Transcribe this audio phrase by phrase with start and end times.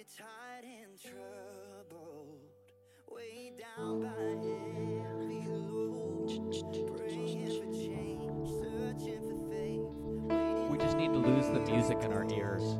[0.00, 2.40] you're tired and troubled,
[3.58, 6.28] down by heavy load,
[6.96, 10.70] praying for change, searching for faith.
[10.70, 12.78] We just need to lose the music in our ears.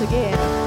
[0.00, 0.59] Again.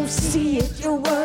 [0.00, 1.19] don't see it, you're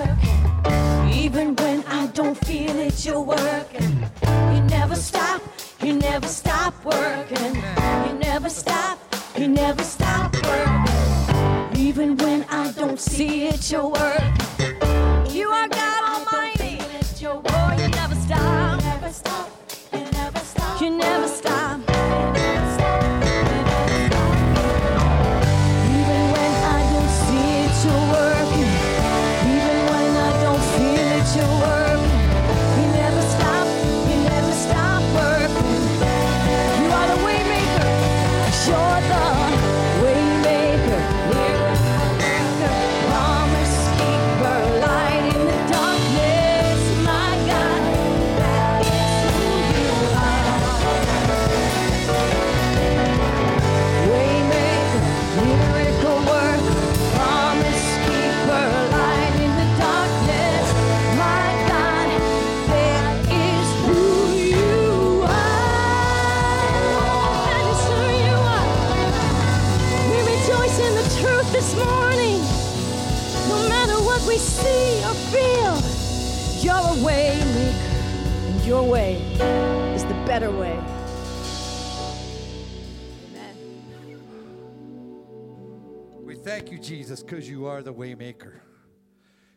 [87.35, 88.53] because you are the waymaker.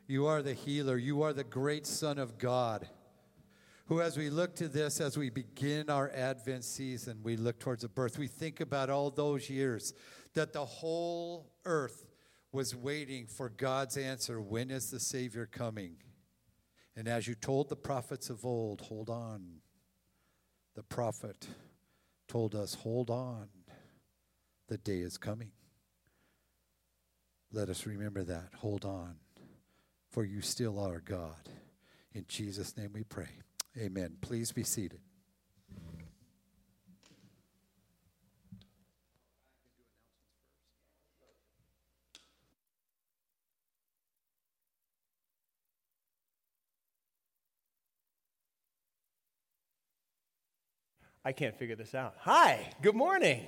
[0.09, 0.97] You are the healer.
[0.97, 2.89] You are the great Son of God.
[3.87, 7.83] Who, as we look to this, as we begin our Advent season, we look towards
[7.83, 8.19] the birth.
[8.19, 9.95] We think about all those years
[10.35, 12.05] that the whole earth
[12.51, 15.99] was waiting for God's answer when is the Savior coming?
[16.97, 19.61] And as you told the prophets of old, hold on.
[20.75, 21.47] The prophet
[22.27, 23.47] told us, hold on.
[24.67, 25.53] The day is coming.
[27.53, 28.51] Let us remember that.
[28.59, 29.17] Hold on,
[30.11, 31.49] for you still are God.
[32.13, 33.29] In Jesus' name we pray.
[33.77, 34.17] Amen.
[34.21, 35.01] Please be seated.
[51.25, 52.15] I can't figure this out.
[52.21, 53.45] Hi, good morning.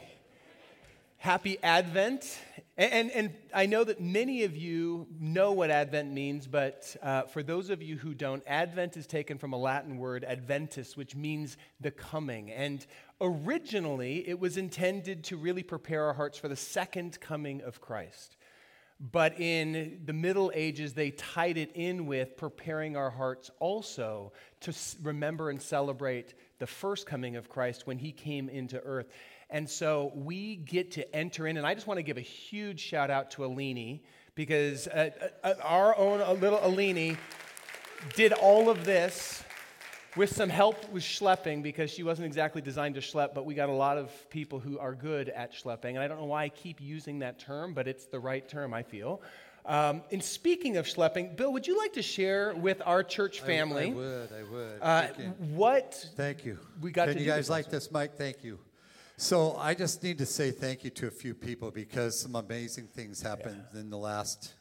[1.16, 2.38] Happy Advent.
[2.76, 7.42] And, and, I know that many of you know what Advent means, but uh, for
[7.42, 11.58] those of you who don't, Advent is taken from a Latin word, adventus, which means
[11.80, 12.50] the coming.
[12.50, 12.86] And
[13.20, 18.36] originally, it was intended to really prepare our hearts for the second coming of Christ.
[19.00, 24.74] But in the Middle Ages, they tied it in with preparing our hearts also to
[25.02, 29.08] remember and celebrate the first coming of Christ when he came into earth.
[29.50, 32.80] And so we get to enter in, and I just want to give a huge
[32.80, 34.00] shout out to Alini
[34.34, 35.10] because uh,
[35.42, 37.16] uh, our own uh, little Alini
[38.14, 39.42] did all of this
[40.16, 43.68] with some help with schlepping because she wasn't exactly designed to schlep, but we got
[43.68, 45.90] a lot of people who are good at schlepping.
[45.90, 48.72] And I don't know why I keep using that term, but it's the right term,
[48.72, 49.20] I feel.
[49.66, 53.88] Um, and speaking of schlepping, Bill, would you like to share with our church family
[53.88, 54.78] I, I would, I would.
[54.80, 56.58] uh, Thank what Thank you.
[56.80, 58.16] we got Can to you do guys this like this, Mike?
[58.16, 58.58] Thank you.
[59.20, 62.86] So I just need to say thank you to a few people because some amazing
[62.86, 64.54] things happened in the last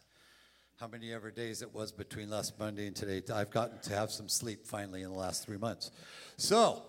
[0.78, 3.22] how many ever days it was between last Monday and today.
[3.34, 5.92] I've gotten to have some sleep finally in the last three months.
[6.36, 6.84] So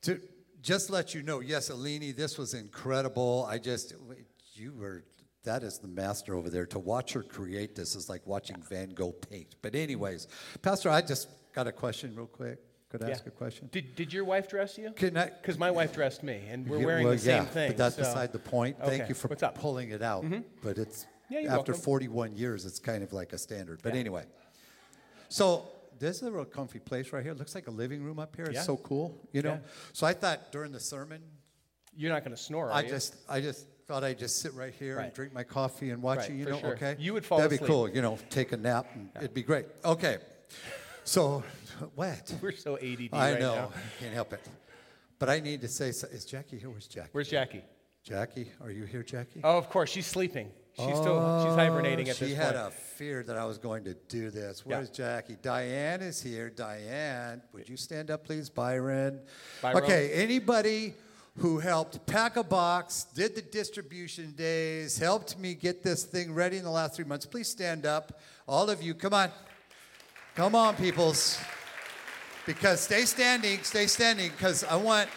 [0.00, 0.22] to
[0.62, 3.46] just let you know, yes, Alini, this was incredible.
[3.46, 3.92] I just
[4.54, 5.04] you were
[5.44, 6.64] that is the master over there.
[6.64, 9.56] To watch her create this is like watching Van Gogh paint.
[9.60, 10.28] But anyways,
[10.62, 12.58] Pastor, I just got a question real quick.
[12.92, 13.14] Could I Yeah.
[13.14, 13.70] ask a question?
[13.72, 14.90] Did, did your wife dress you?
[14.90, 17.70] Because my wife dressed me, and we're wearing well, the same yeah, thing.
[17.70, 18.76] But that's so- beside the point.
[18.78, 20.24] Thank Okay, you for pulling it out.
[20.24, 20.40] Mm-hmm.
[20.62, 21.74] But it's Yeah, after welcome.
[21.74, 23.80] 41 years, it's kind of like a standard.
[23.82, 24.24] But anyway,
[25.30, 27.32] so this is a real comfy place right here.
[27.32, 28.44] It looks like a living room up here.
[28.44, 29.58] It's so cool, you know.
[29.94, 31.22] So I thought during the sermon,
[31.96, 32.90] You're not going to snore, I you?
[32.90, 36.18] just, I just thought I'd just sit right here and drink my coffee and watch
[36.20, 36.36] Right, you.
[36.36, 36.72] You know, sure.
[36.74, 36.96] okay.
[36.98, 37.60] You would fall asleep.
[37.60, 37.68] That'd asleep.
[37.68, 37.88] be cool.
[37.88, 39.64] You know, take a nap and it'd be great.
[39.82, 40.18] Okay.
[41.04, 41.42] So,
[41.94, 42.34] what?
[42.42, 43.54] We're so ADD I right know.
[43.54, 43.70] now.
[44.00, 44.40] Can't help it.
[45.18, 46.70] But I need to say, so- is Jackie here?
[46.70, 47.08] Where's Jackie?
[47.12, 47.62] Where's Jackie?
[48.04, 49.40] Jackie, are you here, Jackie?
[49.44, 50.50] Oh, of course, she's sleeping.
[50.74, 52.30] She's still she's hibernating at the end.
[52.30, 52.68] she had point.
[52.68, 54.64] a fear that I was going to do this.
[54.66, 54.76] Yeah.
[54.76, 55.36] Where's Jackie?
[55.40, 56.48] Diane is here.
[56.48, 58.48] Diane, would you stand up, please?
[58.48, 59.20] Byron.
[59.60, 59.84] Byron.
[59.84, 60.94] Okay, anybody
[61.38, 66.56] who helped pack a box, did the distribution days, helped me get this thing ready
[66.56, 68.20] in the last three months, please stand up.
[68.48, 69.30] All of you, come on.
[70.34, 71.38] Come on, peoples.
[72.46, 75.08] Because stay standing, stay standing, because I want,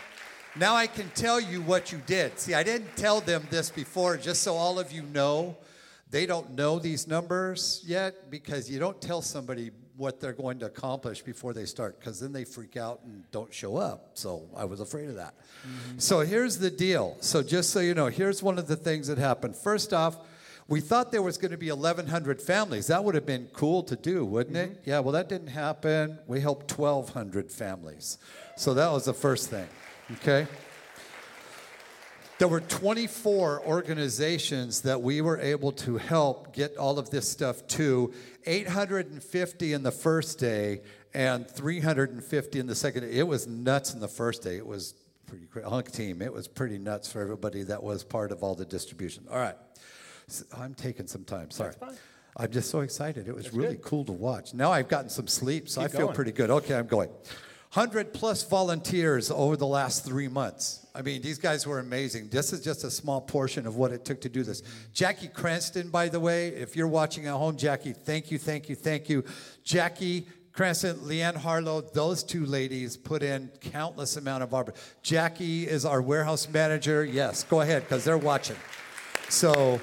[0.55, 2.39] now I can tell you what you did.
[2.39, 5.57] See, I didn't tell them this before, just so all of you know.
[6.11, 10.65] They don't know these numbers yet because you don't tell somebody what they're going to
[10.65, 14.11] accomplish before they start, because then they freak out and don't show up.
[14.13, 15.33] So I was afraid of that.
[15.37, 15.99] Mm-hmm.
[15.99, 17.17] So here's the deal.
[17.21, 19.55] So just so you know, here's one of the things that happened.
[19.55, 20.17] First off,
[20.67, 22.87] we thought there was going to be 1,100 families.
[22.87, 24.71] That would have been cool to do, wouldn't it?
[24.71, 24.89] Mm-hmm.
[24.89, 26.19] Yeah, well, that didn't happen.
[26.25, 28.17] We helped 1,200 families.
[28.55, 29.67] So that was the first thing,
[30.13, 30.47] okay?
[32.37, 37.65] There were 24 organizations that we were able to help get all of this stuff
[37.67, 38.11] to.
[38.45, 40.81] 850 in the first day
[41.13, 43.11] and 350 in the second day.
[43.11, 44.57] It was nuts in the first day.
[44.57, 44.95] It was
[45.27, 46.21] pretty hunk team.
[46.21, 49.25] It was pretty nuts for everybody that was part of all the distribution.
[49.31, 49.55] All right.
[50.27, 51.51] So I'm taking some time.
[51.51, 51.73] Sorry.
[51.73, 51.95] fine.
[52.37, 53.27] I'm just so excited.
[53.27, 54.53] It was really cool to watch.
[54.53, 56.15] Now I've gotten some sleep, so Keep I feel going.
[56.15, 56.49] pretty good.
[56.49, 57.09] Okay, I'm going.
[57.73, 60.85] 100 plus volunteers over the last three months.
[60.93, 62.29] I mean, these guys were amazing.
[62.29, 64.63] This is just a small portion of what it took to do this.
[64.93, 68.75] Jackie Cranston, by the way, if you're watching at home, Jackie, thank you, thank you,
[68.75, 69.25] thank you.
[69.65, 74.73] Jackie Cranston, Leanne Harlow, those two ladies put in countless amount of arbor.
[75.03, 77.03] Jackie is our warehouse manager.
[77.03, 78.55] Yes, go ahead, because they're watching.
[79.27, 79.81] So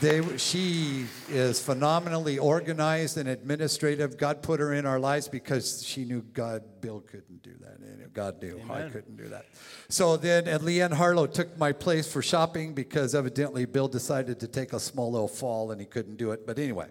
[0.00, 4.18] they, she is phenomenally organized and administrative.
[4.18, 7.78] God put her in our lives because she knew God, Bill couldn't do that.
[7.78, 9.46] And God knew I couldn't do that.
[9.88, 14.48] So then, and Leanne Harlow took my place for shopping because evidently Bill decided to
[14.48, 16.46] take a small little fall and he couldn't do it.
[16.46, 16.88] But anyway,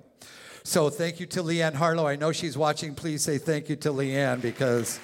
[0.64, 2.08] so thank you to Leanne Harlow.
[2.08, 2.96] I know she's watching.
[2.96, 5.00] Please say thank you to Leanne because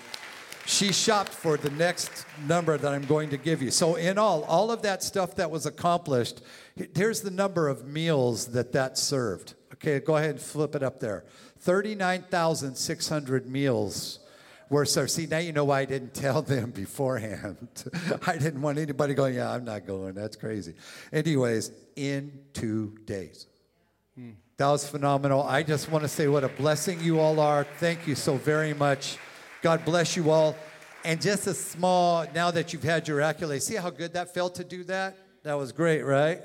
[0.67, 3.71] she shopped for the next number that I'm going to give you.
[3.71, 6.41] So, in all, all of that stuff that was accomplished,
[6.95, 9.53] here's the number of meals that that served.
[9.73, 11.23] Okay, go ahead and flip it up there
[11.59, 14.19] 39,600 meals
[14.69, 15.11] were served.
[15.11, 17.67] See, now you know why I didn't tell them beforehand.
[18.27, 20.13] I didn't want anybody going, yeah, I'm not going.
[20.13, 20.73] That's crazy.
[21.11, 23.47] Anyways, in two days.
[24.15, 24.31] Hmm.
[24.57, 25.43] That was phenomenal.
[25.43, 27.65] I just want to say what a blessing you all are.
[27.77, 29.17] Thank you so very much.
[29.61, 30.55] God bless you all.
[31.05, 34.55] And just a small, now that you've had your accolades, see how good that felt
[34.55, 35.15] to do that?
[35.43, 36.39] That was great, right?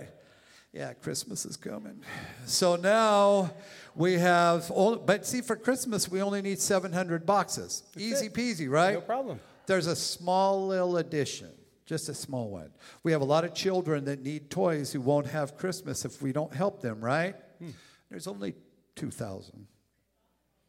[0.73, 2.01] Yeah, Christmas is coming.
[2.47, 3.51] So now
[3.95, 7.83] we have, all, but see, for Christmas, we only need 700 boxes.
[7.97, 8.35] Easy it.
[8.35, 8.95] peasy, right?
[8.95, 9.39] No problem.
[9.67, 11.51] there's a small little addition,
[11.85, 12.71] just a small one.
[13.03, 16.33] We have a lot of children that need toys who won't have Christmas if we
[16.33, 17.37] don't help them, right?
[17.59, 17.71] Hmm.
[18.11, 18.55] There's only
[18.97, 19.67] 2,000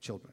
[0.01, 0.32] children.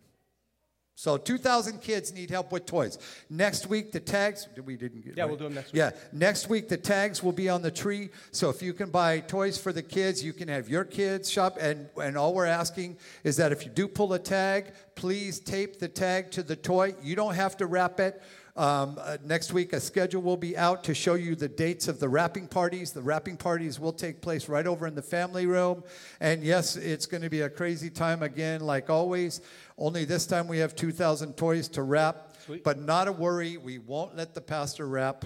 [1.00, 2.98] So 2,000 kids need help with toys.
[3.30, 5.30] Next week, the tags, we didn't get Yeah, right?
[5.30, 5.78] we'll do 'em next week.
[5.78, 8.10] Yeah, next week, the tags will be on the tree.
[8.32, 11.56] So if you can buy toys for the kids, you can have your kids shop.
[11.58, 15.78] And, and all we're asking is that if you do pull a tag, please tape
[15.78, 16.94] the tag to the toy.
[17.02, 18.20] You don't have to wrap it.
[18.56, 21.98] Um, uh, next week, a schedule will be out to show you the dates of
[21.98, 22.92] the wrapping parties.
[22.92, 25.82] The wrapping parties will take place right over in the family room.
[26.20, 29.40] And yes, it's going to be a crazy time again, like always.
[29.80, 32.36] Only this time we have 2,000 toys to wrap.
[32.44, 32.62] Sweet.
[32.62, 35.24] But not a worry, we won't let the pastor wrap.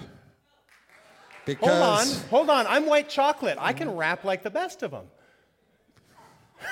[1.59, 2.65] Hold on, hold on.
[2.65, 3.57] I'm white chocolate.
[3.59, 5.05] I can wrap like the best of them.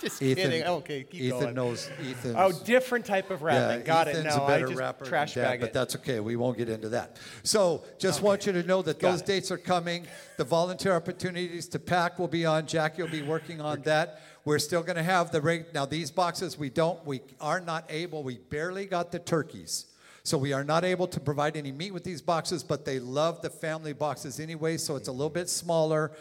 [0.00, 0.64] Just Ethan, kidding.
[0.64, 1.54] Okay, keep Ethan going.
[1.54, 2.36] knows Ethan's.
[2.36, 3.86] Oh, different type of rapping.
[3.86, 4.28] Got Ethan's it.
[4.28, 6.20] No, a I better just rapper trash Dad, bag but that's okay.
[6.20, 7.16] We won't get into that.
[7.42, 9.26] So, just want you to know that Got those it.
[9.26, 10.06] dates are coming.
[10.36, 12.66] The volunteer opportunities to pack will be on.
[12.66, 14.20] Jackie will be working on that.
[14.44, 15.72] We're still going to have the rate.
[15.72, 18.22] Now, these boxes, we don't, we are not able.
[18.22, 19.86] We barely got the turkeys.
[20.22, 23.42] So we are not able to provide any meat with these boxes, but they love
[23.42, 26.12] the family boxes anyway, so it's a little bit smaller.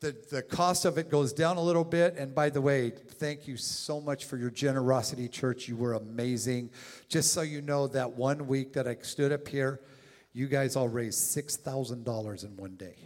[0.00, 2.16] The, the cost of it goes down a little bit.
[2.16, 5.68] And by the way, thank you so much for your generosity, church.
[5.68, 6.70] You were amazing.
[7.08, 9.80] Just so you know, that one week that I stood up here,
[10.32, 12.96] you guys all raised $6,000 in one day.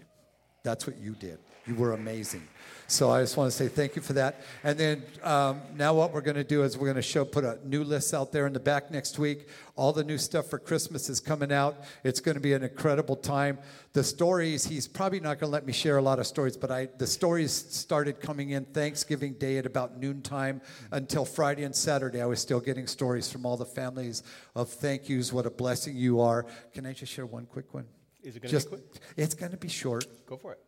[0.62, 1.38] That's what you did.
[1.66, 2.48] You were amazing.
[2.88, 4.42] So I just want to say thank you for that.
[4.62, 7.42] And then um, now what we're going to do is we're going to show put
[7.42, 9.48] a new list out there in the back next week.
[9.74, 11.82] All the new stuff for Christmas is coming out.
[12.04, 13.58] It's going to be an incredible time.
[13.92, 16.70] The stories he's probably not going to let me share a lot of stories, but
[16.70, 20.60] I the stories started coming in Thanksgiving Day at about noontime
[20.92, 22.22] until Friday and Saturday.
[22.22, 24.22] I was still getting stories from all the families
[24.54, 25.32] of thank yous.
[25.32, 26.46] What a blessing you are.
[26.72, 27.86] Can I just share one quick one?
[28.22, 28.82] Is it gonna be quick?
[29.16, 30.06] It's going to be short.
[30.26, 30.60] Go for it.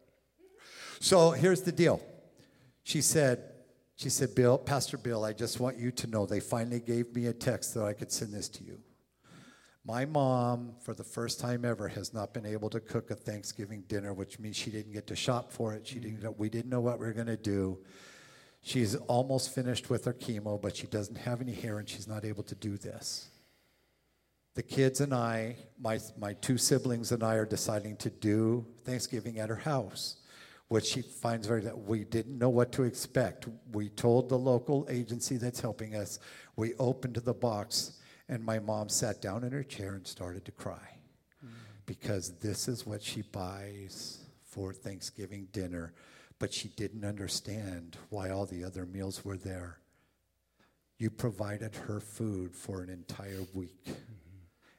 [1.01, 2.01] So here's the deal.
[2.83, 3.43] She said,
[3.97, 7.27] she said, Bill, Pastor Bill, I just want you to know they finally gave me
[7.27, 8.79] a text that I could send this to you.
[9.85, 13.85] My mom, for the first time ever, has not been able to cook a Thanksgiving
[13.89, 15.87] dinner, which means she didn't get to shop for it.
[15.87, 16.17] She mm-hmm.
[16.17, 16.39] didn't.
[16.39, 17.79] We didn't know what we were going to do.
[18.61, 22.27] She's almost finished with her chemo, but she doesn't have any hair, and she's not
[22.27, 23.29] able to do this.
[24.57, 29.39] The kids and I, my, my two siblings and I, are deciding to do Thanksgiving
[29.39, 30.18] at her house,
[30.69, 33.49] which she finds very that we didn't know what to expect.
[33.73, 36.19] We told the local agency that's helping us.
[36.57, 40.53] We opened the box, and my mom sat down in her chair and started to
[40.53, 40.99] cry
[41.87, 45.95] because this is what she buys for Thanksgiving dinner,
[46.39, 49.79] but she didn't understand why all the other meals were there.
[50.99, 53.89] You provided her food for an entire week.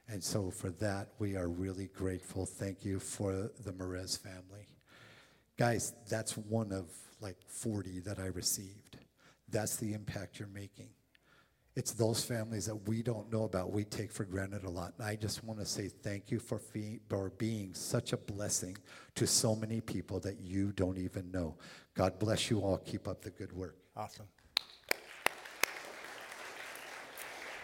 [0.06, 2.46] And so for that, we are really grateful.
[2.46, 4.69] Thank you for the Merez family.
[5.60, 6.86] Guys, that's one of
[7.20, 8.96] like 40 that I received.
[9.50, 10.88] That's the impact you're making.
[11.76, 14.94] It's those families that we don't know about, we take for granted a lot.
[14.96, 16.62] And I just want to say thank you for,
[17.10, 18.78] for being such a blessing
[19.16, 21.58] to so many people that you don't even know.
[21.92, 22.78] God bless you all.
[22.78, 23.76] Keep up the good work.
[23.94, 24.28] Awesome.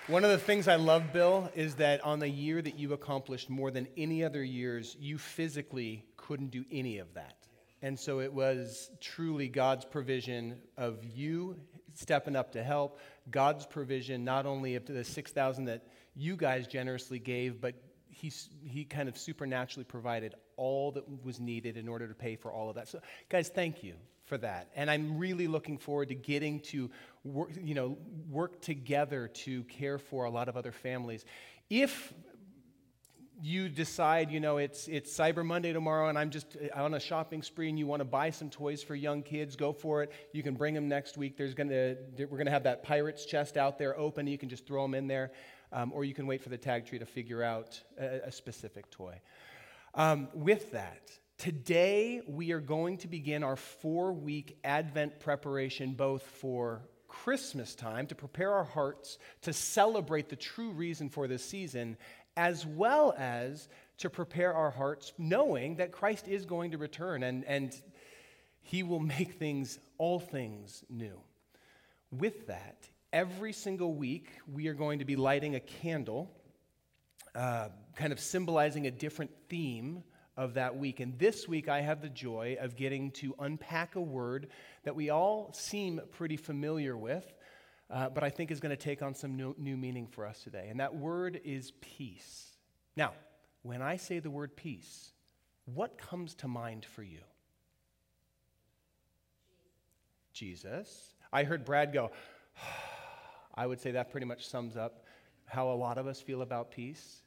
[0.09, 3.49] One of the things I love, Bill, is that on the year that you accomplished
[3.49, 7.46] more than any other years, you physically couldn't do any of that.
[7.83, 11.57] And so it was truly God's provision of you
[11.95, 17.19] stepping up to help, God's provision not only of the 6,000 that you guys generously
[17.19, 17.75] gave, but
[18.09, 18.33] he,
[18.65, 22.69] he kind of supernaturally provided all that was needed in order to pay for all
[22.69, 22.89] of that.
[22.89, 24.71] So, guys, thank you for that.
[24.75, 26.91] And I'm really looking forward to getting to
[27.25, 27.99] work, you know,
[28.31, 31.25] work together to care for a lot of other families.
[31.69, 32.13] If
[33.43, 37.01] you decide, you know, it's, it's Cyber Monday tomorrow and I'm just uh, on a
[37.01, 40.13] shopping spree and you want to buy some toys for young kids, go for it.
[40.33, 41.37] You can bring them next week.
[41.37, 44.27] There's gonna, we're going to have that pirate's chest out there open.
[44.27, 45.33] You can just throw them in there.
[45.73, 48.91] Um, or you can wait for the tag tree to figure out a, a specific
[48.91, 49.21] toy.
[49.95, 56.23] Um, with that, today we are going to begin our four week Advent preparation, both
[56.23, 61.97] for Christmas time to prepare our hearts to celebrate the true reason for this season,
[62.37, 63.69] as well as
[63.99, 67.75] to prepare our hearts knowing that Christ is going to return and, and
[68.63, 71.21] he will make things, all things new.
[72.11, 76.31] With that, every single week we are going to be lighting a candle
[77.37, 80.03] uh, kind of symbolizing a different theme
[80.39, 81.01] of that week.
[81.01, 84.49] And this week, I have the joy of getting to unpack a word
[84.85, 87.31] that we all seem pretty familiar with,
[87.91, 90.43] uh, but I think is going to take on some new, new meaning for us
[90.43, 90.69] today.
[90.71, 92.57] And that word is peace.
[92.97, 93.13] Now,
[93.63, 95.13] when I say the word peace,
[95.67, 97.21] what comes to mind for you?
[100.33, 101.15] Jesus.
[101.33, 102.11] I heard Brad go,
[103.55, 105.05] I would say that pretty much sums up
[105.47, 107.23] how a lot of us feel about peace.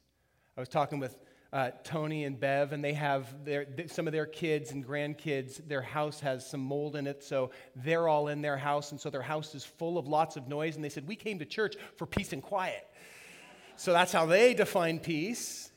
[0.56, 1.18] I was talking with
[1.52, 5.66] uh, Tony and Bev, and they have their, th- some of their kids and grandkids.
[5.66, 9.10] Their house has some mold in it, so they're all in their house, and so
[9.10, 10.76] their house is full of lots of noise.
[10.76, 12.86] And they said, We came to church for peace and quiet.
[13.76, 15.70] So that's how they define peace.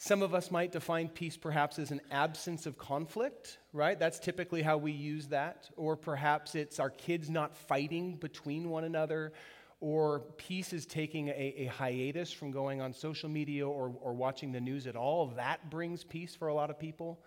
[0.00, 3.98] Some of us might define peace perhaps as an absence of conflict, right?
[3.98, 5.68] That's typically how we use that.
[5.76, 9.32] Or perhaps it's our kids not fighting between one another,
[9.80, 14.50] or peace is taking a, a, hiatus from going on social media or, or watching
[14.50, 15.28] the news at all.
[15.36, 17.20] That brings peace for a lot of people.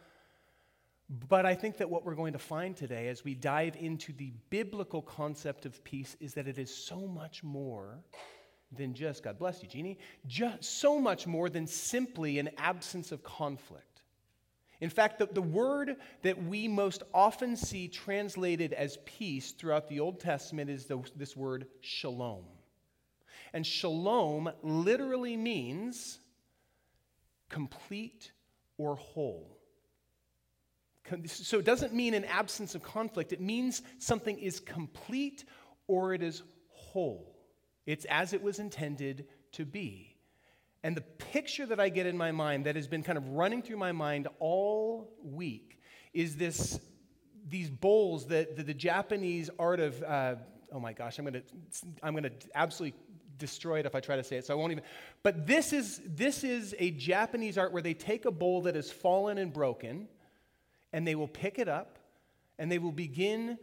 [1.27, 4.31] But I think that what we're going to find today as we dive into the
[4.49, 7.99] biblical concept of peace is that it is so much more
[8.71, 13.23] than just, God bless you, Jeannie, just so much more than simply an absence of
[13.23, 13.90] conflict.
[14.81, 19.99] In fact, the, the word that we most often see translated as peace throughout the
[19.99, 22.43] Old Testament is the, this word shalom.
[23.53, 26.17] And shalom literally means
[27.47, 28.31] complete
[28.77, 29.57] or whole.
[31.25, 35.45] So it doesn't mean an absence of conflict, it means something is complete
[35.87, 37.35] or it is whole.
[37.85, 40.10] It's as it was intended to be.
[40.83, 43.61] And the picture that I get in my mind that has been kind of running
[43.61, 45.79] through my mind all week
[46.13, 46.79] is this
[47.47, 50.35] these bowls that, that the Japanese art of uh,
[50.71, 51.41] oh my gosh, I'm gonna
[52.01, 52.97] I'm gonna absolutely
[53.37, 54.83] destroy it if I try to say it, so I won't even.
[55.23, 58.91] But this is this is a Japanese art where they take a bowl that has
[58.91, 60.07] fallen and broken,
[60.93, 61.99] and they will pick it up,
[62.57, 63.57] and they will begin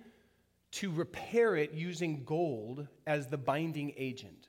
[0.71, 4.48] to repair it using gold as the binding agent.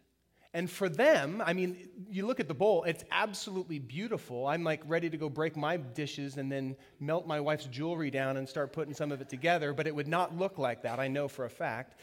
[0.54, 4.48] And for them, I mean, you look at the bowl, it's absolutely beautiful.
[4.48, 8.36] I'm like ready to go break my dishes and then melt my wife's jewelry down
[8.38, 11.08] and start putting some of it together, but it would not look like that, I
[11.08, 12.00] know for a fact.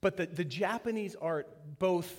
[0.00, 2.12] But the, the Japanese art both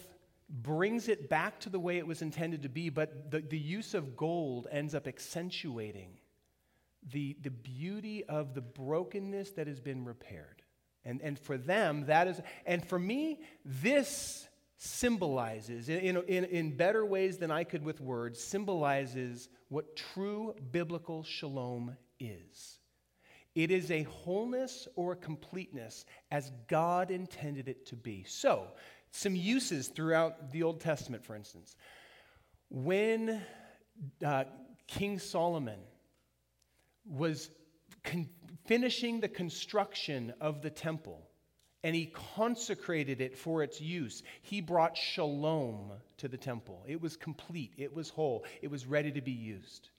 [0.50, 3.94] brings it back to the way it was intended to be, but the, the use
[3.94, 6.18] of gold ends up accentuating
[7.12, 10.62] the, the beauty of the brokenness that has been repaired.
[11.06, 17.06] And, and for them, that is, and for me, this symbolizes, in, in, in better
[17.06, 22.80] ways than I could with words, symbolizes what true biblical shalom is.
[23.54, 28.26] It is a wholeness or a completeness as God intended it to be.
[28.28, 28.68] So,
[29.12, 31.78] some uses throughout the Old Testament, for instance.
[32.70, 33.42] When
[34.26, 34.44] uh,
[34.88, 35.80] King Solomon
[37.06, 37.50] was
[38.04, 38.30] con-
[38.66, 41.28] finishing the construction of the temple
[41.84, 44.24] and he consecrated it for its use.
[44.42, 46.84] He brought shalom to the temple.
[46.88, 49.90] It was complete, it was whole, it was ready to be used.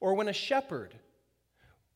[0.00, 0.94] Or when a shepherd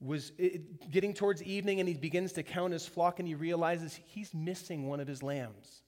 [0.00, 0.58] was eh,
[0.90, 4.86] getting towards evening and he begins to count his flock and he realizes he's missing
[4.86, 5.82] one of his lambs.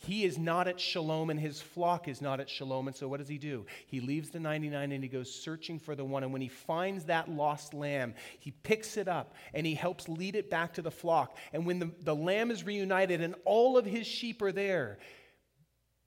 [0.00, 2.86] He is not at shalom and his flock is not at shalom.
[2.86, 3.66] And so what does he do?
[3.86, 6.22] He leaves the 99 and he goes searching for the one.
[6.22, 10.36] And when he finds that lost lamb, he picks it up and he helps lead
[10.36, 11.36] it back to the flock.
[11.52, 14.98] And when the, the lamb is reunited and all of his sheep are there,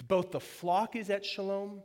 [0.08, 1.84] both the flock is at shalom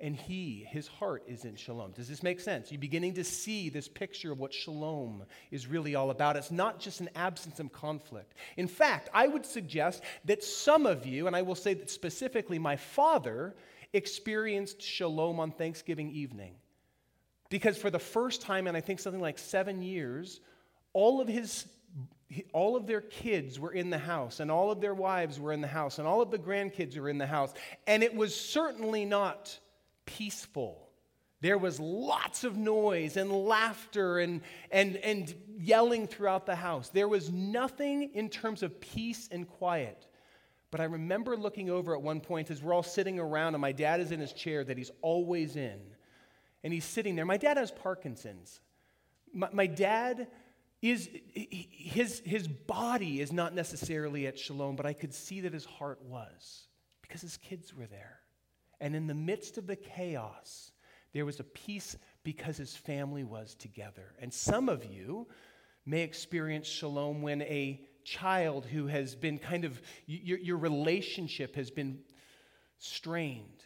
[0.00, 1.92] and he, his heart, is in shalom.
[1.92, 2.72] Does this make sense?
[2.72, 6.36] You're beginning to see this picture of what shalom is really all about.
[6.36, 8.34] It's not just an absence of conflict.
[8.56, 12.58] In fact, I would suggest that some of you, and I will say that specifically
[12.58, 13.54] my father,
[13.92, 16.54] experienced shalom on Thanksgiving evening.
[17.50, 20.40] Because for the first time in I think something like seven years,
[20.92, 21.66] all of his
[22.52, 25.60] all of their kids were in the house, and all of their wives were in
[25.60, 27.52] the house, and all of the grandkids were in the house.
[27.88, 29.58] And it was certainly not
[30.16, 30.88] peaceful.
[31.40, 36.90] There was lots of noise and laughter and, and, and yelling throughout the house.
[36.90, 40.06] There was nothing in terms of peace and quiet.
[40.70, 43.72] But I remember looking over at one point as we're all sitting around, and my
[43.72, 45.80] dad is in his chair that he's always in.
[46.62, 47.24] And he's sitting there.
[47.24, 48.60] My dad has Parkinson's.
[49.32, 50.28] My, my dad
[50.82, 55.64] is, his, his body is not necessarily at shalom, but I could see that his
[55.64, 56.66] heart was
[57.02, 58.19] because his kids were there.
[58.80, 60.72] And in the midst of the chaos,
[61.12, 64.14] there was a peace because his family was together.
[64.20, 65.28] And some of you
[65.84, 71.70] may experience shalom when a child who has been kind of, your, your relationship has
[71.70, 71.98] been
[72.78, 73.64] strained,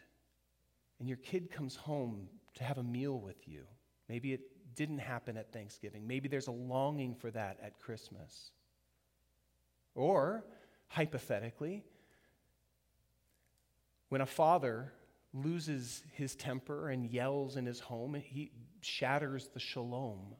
[0.99, 3.65] and your kid comes home to have a meal with you.
[4.09, 4.41] Maybe it
[4.75, 6.07] didn't happen at Thanksgiving.
[6.07, 8.51] Maybe there's a longing for that at Christmas.
[9.95, 10.45] Or,
[10.89, 11.85] hypothetically,
[14.09, 14.93] when a father
[15.35, 20.37] loses his temper and yells in his home, he shatters the shalom.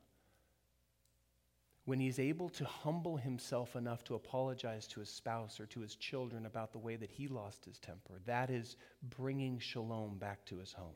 [1.85, 5.97] When he's able to humble himself enough to apologize to his spouse or to his
[5.97, 10.59] children about the way that he lost his temper, that is bringing shalom back to
[10.59, 10.95] his home.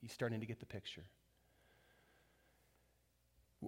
[0.00, 1.04] You're starting to get the picture.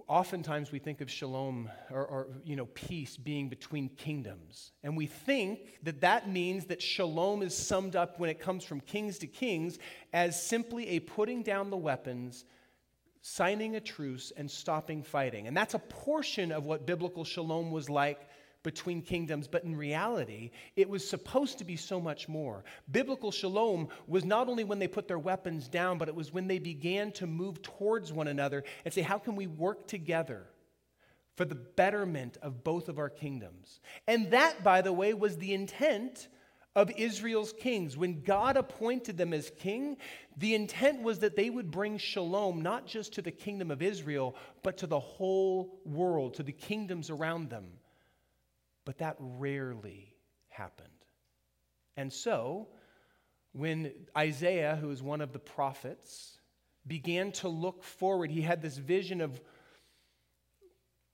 [0.07, 5.07] Oftentimes we think of shalom or, or, you know peace being between kingdoms, and we
[5.07, 9.27] think that that means that shalom is summed up when it comes from kings to
[9.27, 9.79] kings
[10.13, 12.45] as simply a putting down the weapons,
[13.21, 15.47] signing a truce, and stopping fighting.
[15.47, 18.28] And that's a portion of what biblical shalom was like
[18.63, 22.63] between kingdoms, but in reality, it was supposed to be so much more.
[22.91, 26.47] Biblical shalom was not only when they put their weapons down, but it was when
[26.47, 30.45] they began to move towards one another and say, How can we work together?
[31.35, 33.79] For the betterment of both of our kingdoms.
[34.07, 36.27] And that, by the way, was the intent
[36.75, 37.95] of Israel's kings.
[37.95, 39.97] When God appointed them as king,
[40.35, 44.35] the intent was that they would bring shalom not just to the kingdom of Israel,
[44.63, 47.78] but to the whole world, to the kingdoms around them.
[48.89, 50.15] But that rarely
[50.47, 50.89] happened.
[51.95, 52.69] And so,
[53.51, 56.39] when Isaiah, who is one of the prophets,
[56.87, 59.39] began to look forward, he had this vision of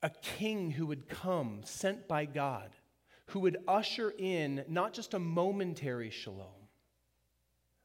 [0.02, 2.70] a king who would come, sent by God,
[3.26, 6.70] who would usher in not just a momentary shalom,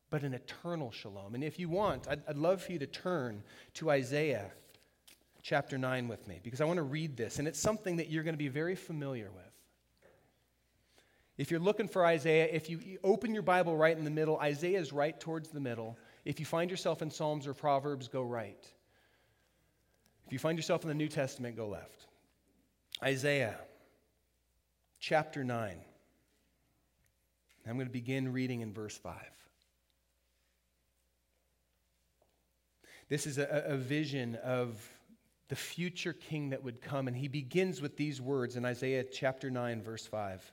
[0.09, 1.34] but an eternal shalom.
[1.34, 3.43] And if you want, I'd, I'd love for you to turn
[3.74, 4.53] to Isaiah
[5.43, 8.22] chapter 9 with me, because I want to read this, and it's something that you're
[8.22, 9.49] going to be very familiar with.
[11.41, 14.78] If you're looking for Isaiah, if you open your Bible right in the middle, Isaiah
[14.78, 15.97] is right towards the middle.
[16.26, 18.62] If you find yourself in Psalms or Proverbs, go right.
[20.26, 22.05] If you find yourself in the New Testament, go left.
[23.03, 23.57] Isaiah
[24.99, 25.80] chapter 9.
[27.66, 29.14] I'm going to begin reading in verse 5.
[33.09, 34.78] This is a, a, vision of
[35.49, 39.51] the future king that would come, and he begins with these words in Isaiah chapter
[39.51, 40.53] 9, verse 5.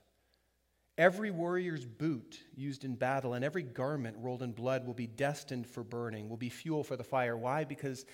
[0.98, 5.68] Every warrior's boot used in battle and every garment rolled in blood will be destined
[5.68, 7.38] for burning, will be fuel for the fire.
[7.38, 7.66] Why?
[7.66, 8.06] Because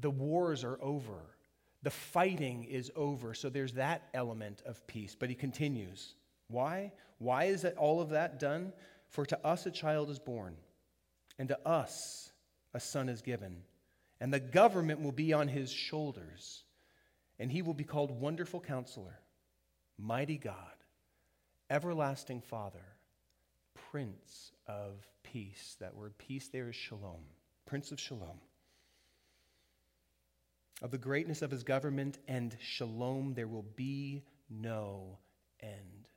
[0.00, 1.36] the wars are over.
[1.82, 3.32] The fighting is over.
[3.32, 5.16] So there's that element of peace.
[5.18, 6.14] But he continues.
[6.48, 6.92] Why?
[7.18, 8.72] Why is that all of that done?
[9.08, 10.54] For to us a child is born,
[11.38, 12.30] and to us
[12.74, 13.62] a son is given,
[14.20, 16.64] and the government will be on his shoulders,
[17.38, 19.18] and he will be called Wonderful Counselor,
[19.98, 20.77] Mighty God
[21.70, 22.84] Everlasting Father,
[23.90, 25.76] Prince of Peace.
[25.80, 27.20] That word peace there is shalom,
[27.66, 28.40] Prince of Shalom.
[30.80, 35.18] Of the greatness of his government and shalom, there will be no
[35.60, 36.08] end.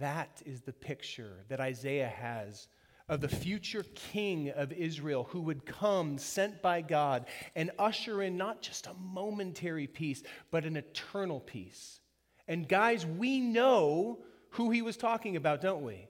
[0.00, 2.66] That is the picture that Isaiah has
[3.08, 8.36] of the future king of Israel who would come sent by God and usher in
[8.36, 12.00] not just a momentary peace, but an eternal peace.
[12.48, 14.18] And guys, we know
[14.56, 16.08] who he was talking about, don't we?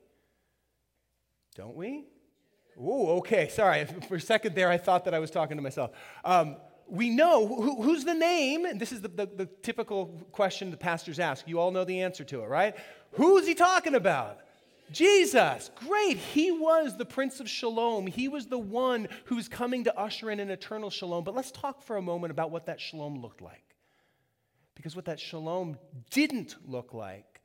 [1.57, 2.05] Don't we?
[2.81, 3.49] Oh, okay.
[3.49, 3.85] Sorry.
[4.09, 5.91] For a second there, I thought that I was talking to myself.
[6.25, 6.57] Um,
[6.89, 10.77] we know who, who's the name, and this is the, the, the typical question the
[10.77, 11.49] pastors ask.
[11.49, 12.77] You all know the answer to it, right?
[13.13, 14.39] Who's he talking about?
[14.93, 15.73] Jesus.
[15.75, 16.17] Great.
[16.17, 18.07] He was the Prince of Shalom.
[18.07, 21.25] He was the one who's coming to usher in an eternal shalom.
[21.25, 23.65] But let's talk for a moment about what that shalom looked like.
[24.77, 25.79] Because what that shalom
[26.11, 27.36] didn't look like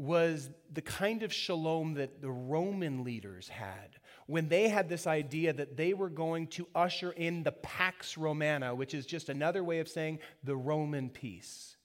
[0.00, 5.52] was the kind of shalom that the Roman leaders had when they had this idea
[5.52, 9.78] that they were going to usher in the Pax Romana, which is just another way
[9.78, 11.76] of saying the Roman peace.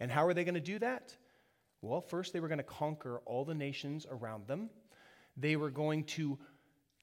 [0.00, 1.16] And how are they going to do that?
[1.80, 4.68] Well, first, they were going to conquer all the nations around them.
[5.38, 6.38] They were going to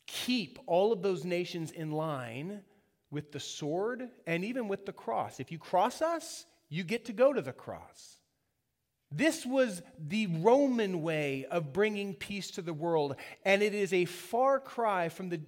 [0.06, 2.62] keep all of those nations in line
[3.10, 5.40] with the sword and even with the cross.
[5.40, 8.19] If you cross us, you get to go to the cross.
[9.12, 14.06] This was the Roman way of bringing peace to the world, and it is a
[14.06, 15.42] far cry from the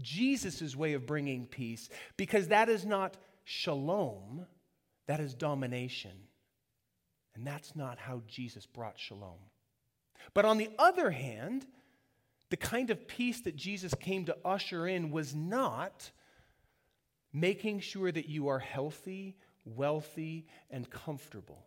[0.00, 4.46] Jesus' way of bringing peace because that is not shalom,
[5.06, 6.12] that is domination.
[7.34, 9.38] And that's not how Jesus brought shalom.
[10.32, 11.66] But on the other hand,
[12.48, 16.10] the kind of peace that Jesus came to usher in was not
[17.32, 21.66] making sure that you are healthy, wealthy, and comfortable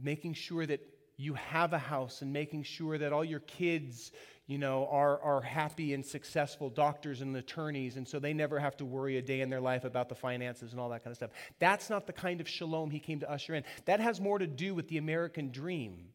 [0.00, 0.80] making sure that
[1.16, 4.12] you have a house and making sure that all your kids,
[4.46, 8.76] you know, are, are happy and successful doctors and attorneys, and so they never have
[8.76, 11.16] to worry a day in their life about the finances and all that kind of
[11.16, 11.30] stuff.
[11.58, 13.64] That's not the kind of shalom he came to usher in.
[13.86, 16.10] That has more to do with the American dream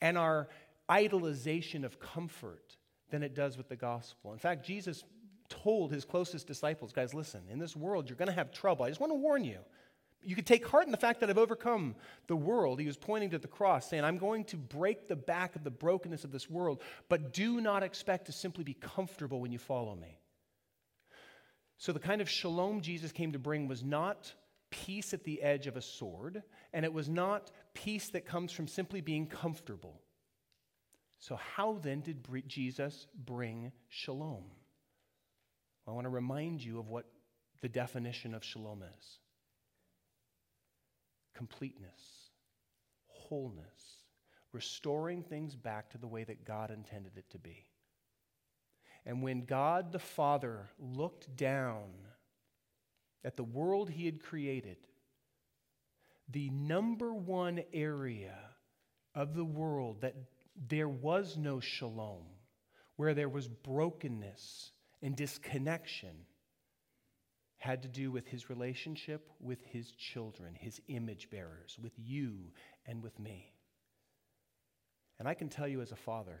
[0.00, 0.48] and our
[0.88, 2.76] idolization of comfort
[3.10, 4.32] than it does with the gospel.
[4.32, 5.04] In fact, Jesus
[5.48, 8.84] told his closest disciples, guys, listen, in this world, you're going to have trouble.
[8.84, 9.58] I just want to warn you.
[10.26, 11.94] You could take heart in the fact that I've overcome
[12.26, 12.80] the world.
[12.80, 15.70] He was pointing to the cross, saying, I'm going to break the back of the
[15.70, 19.94] brokenness of this world, but do not expect to simply be comfortable when you follow
[19.94, 20.18] me.
[21.78, 24.34] So, the kind of shalom Jesus came to bring was not
[24.70, 28.66] peace at the edge of a sword, and it was not peace that comes from
[28.66, 30.00] simply being comfortable.
[31.20, 34.42] So, how then did Jesus bring shalom?
[35.86, 37.04] I want to remind you of what
[37.60, 39.18] the definition of shalom is
[41.36, 42.30] completeness,
[43.06, 44.04] wholeness,
[44.52, 47.66] restoring things back to the way that God intended it to be.
[49.04, 51.90] And when God the Father looked down
[53.24, 54.78] at the world he had created,
[56.28, 58.36] the number one area
[59.14, 60.16] of the world that
[60.68, 62.24] there was no shalom,
[62.96, 64.72] where there was brokenness
[65.02, 66.16] and disconnection,
[67.66, 72.52] had to do with his relationship with his children, his image bearers, with you
[72.86, 73.52] and with me.
[75.18, 76.40] And I can tell you as a father,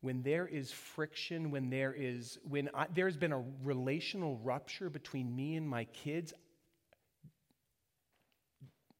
[0.00, 5.34] when there is friction, when there is when I, there's been a relational rupture between
[5.34, 6.32] me and my kids,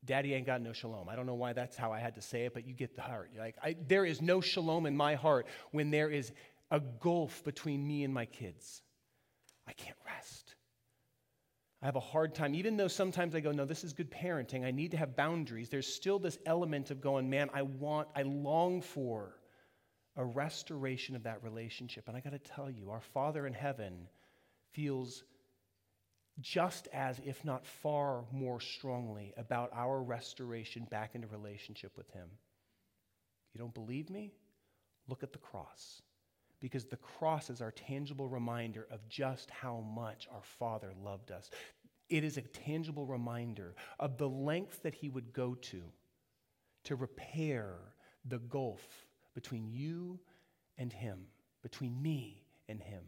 [0.05, 1.09] Daddy ain't got no shalom.
[1.09, 3.03] I don't know why that's how I had to say it, but you get the
[3.03, 3.31] heart.
[3.33, 6.33] You're like, I, there is no shalom in my heart when there is
[6.71, 8.83] a gulf between me and my kids.
[9.67, 10.55] I can't rest.
[11.81, 14.65] I have a hard time, even though sometimes I go, no, this is good parenting.
[14.65, 15.69] I need to have boundaries.
[15.69, 19.37] There's still this element of going, man, I want, I long for
[20.17, 22.09] a restoration of that relationship.
[22.09, 24.09] And I got to tell you, our Father in heaven
[24.73, 25.23] feels
[26.41, 32.29] just as, if not far more strongly, about our restoration back into relationship with Him.
[33.55, 34.33] You don't believe me?
[35.07, 36.03] Look at the cross.
[36.61, 41.51] Because the cross is our tangible reminder of just how much our Father loved us.
[42.09, 45.83] It is a tangible reminder of the length that He would go to
[46.85, 47.75] to repair
[48.25, 48.83] the gulf
[49.35, 50.19] between you
[50.79, 51.27] and Him,
[51.63, 53.03] between me and Him,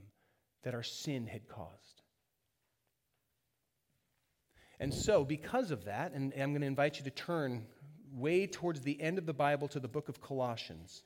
[0.62, 2.02] that our sin had caused.
[4.78, 7.66] And so, because of that, and I'm going to invite you to turn
[8.12, 11.02] way towards the end of the Bible to the book of Colossians,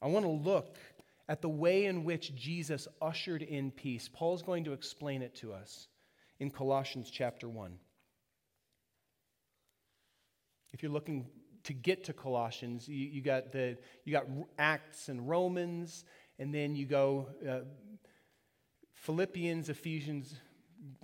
[0.00, 0.78] I want to look
[1.30, 4.10] at the way in which Jesus ushered in peace.
[4.12, 5.86] Paul's going to explain it to us
[6.40, 7.72] in Colossians chapter 1.
[10.72, 11.28] If you're looking
[11.62, 14.26] to get to Colossians, you, you got, the, you got
[14.58, 16.04] Acts and Romans,
[16.40, 17.60] and then you go uh,
[18.94, 20.34] Philippians, Ephesians,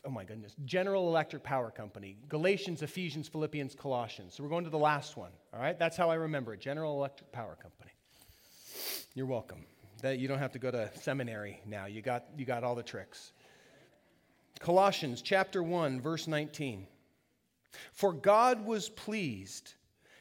[0.05, 4.35] oh my goodness, General Electric Power Company, Galatians, Ephesians, Philippians, Colossians.
[4.35, 5.79] So we're going to the last one, all right?
[5.79, 7.93] That's how I remember it General Electric Power Company.
[9.14, 9.66] You're welcome.
[10.03, 11.87] That you don't have to go to seminary now.
[11.87, 13.33] You got, you got all the tricks.
[14.61, 16.87] Colossians chapter 1, verse 19.
[17.93, 19.75] For God was pleased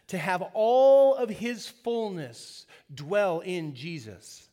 [0.08, 4.48] to have all of his fullness dwell in Jesus.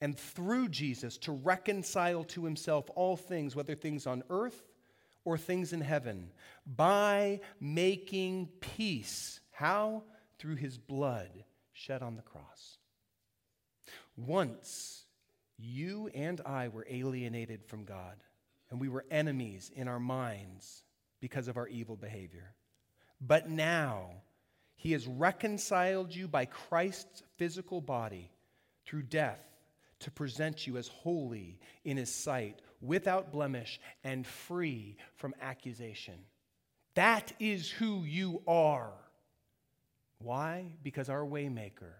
[0.00, 4.64] And through Jesus to reconcile to himself all things, whether things on earth
[5.24, 6.30] or things in heaven,
[6.66, 9.40] by making peace.
[9.52, 10.02] How?
[10.38, 12.78] Through his blood shed on the cross.
[14.16, 15.04] Once
[15.58, 18.16] you and I were alienated from God,
[18.70, 20.84] and we were enemies in our minds
[21.20, 22.54] because of our evil behavior.
[23.20, 24.10] But now,
[24.76, 28.30] he has reconciled you by Christ's physical body
[28.84, 29.40] through death
[30.00, 36.18] to present you as holy in his sight, without blemish, and free from accusation.
[36.94, 38.92] That is who you are.
[40.22, 40.72] Why?
[40.82, 41.94] Because our waymaker,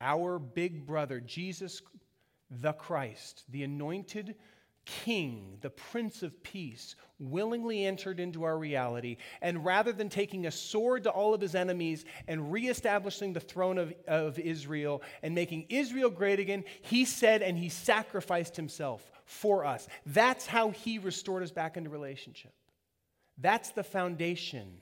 [0.00, 1.82] our big brother, Jesus
[2.60, 4.34] the Christ, the anointed
[4.84, 9.16] King, the Prince of Peace, willingly entered into our reality.
[9.40, 13.78] And rather than taking a sword to all of his enemies and reestablishing the throne
[13.78, 19.64] of, of Israel and making Israel great again, he said and he sacrificed himself for
[19.64, 19.86] us.
[20.04, 22.52] That's how he restored us back into relationship.
[23.38, 24.78] That's the foundation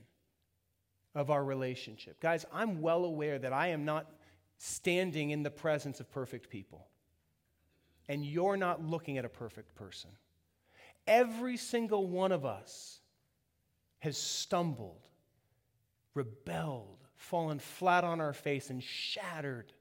[1.15, 2.21] of our relationship.
[2.21, 4.11] Guys, I'm well aware that I am not
[4.59, 6.87] standing in the presence of perfect people
[8.11, 10.11] and you're not looking at a perfect person.
[11.07, 12.99] Every single one of us
[14.01, 15.07] has stumbled,
[16.15, 19.73] rebelled, fallen flat on our face and shattered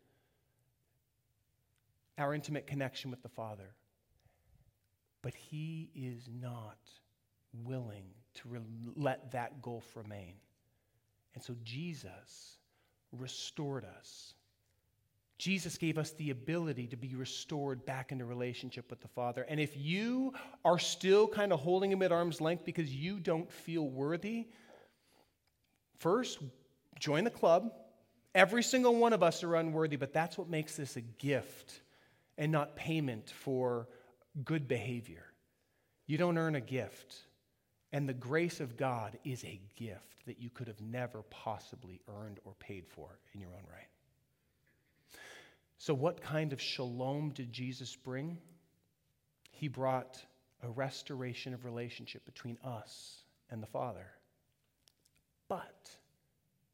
[2.20, 3.74] our intimate connection with the Father.
[5.24, 6.78] But He is not
[7.52, 8.60] willing to re-
[8.96, 10.36] let that gulf remain.
[11.34, 12.58] And so Jesus
[13.12, 14.34] restored us.
[15.38, 19.46] Jesus gave us the ability to be restored back into relationship with the Father.
[19.48, 20.34] And if you
[20.66, 24.48] are still kind of holding Him at arm's length because you don't feel worthy,
[25.98, 26.40] first,
[27.00, 27.72] join the club.
[28.36, 31.82] Every single one of us are unworthy, but that's what makes this a gift
[32.38, 33.88] and not payment for
[34.44, 35.24] good behavior.
[36.06, 37.16] You don't earn a gift.
[37.92, 42.40] And the grace of God is a gift that you could have never possibly earned
[42.46, 43.88] or paid for in your own right.
[45.78, 48.38] So, what kind of shalom did Jesus bring?
[49.52, 50.24] He brought
[50.62, 54.08] a restoration of relationship between us and the Father.
[55.48, 55.90] But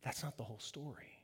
[0.03, 1.23] that's not the whole story.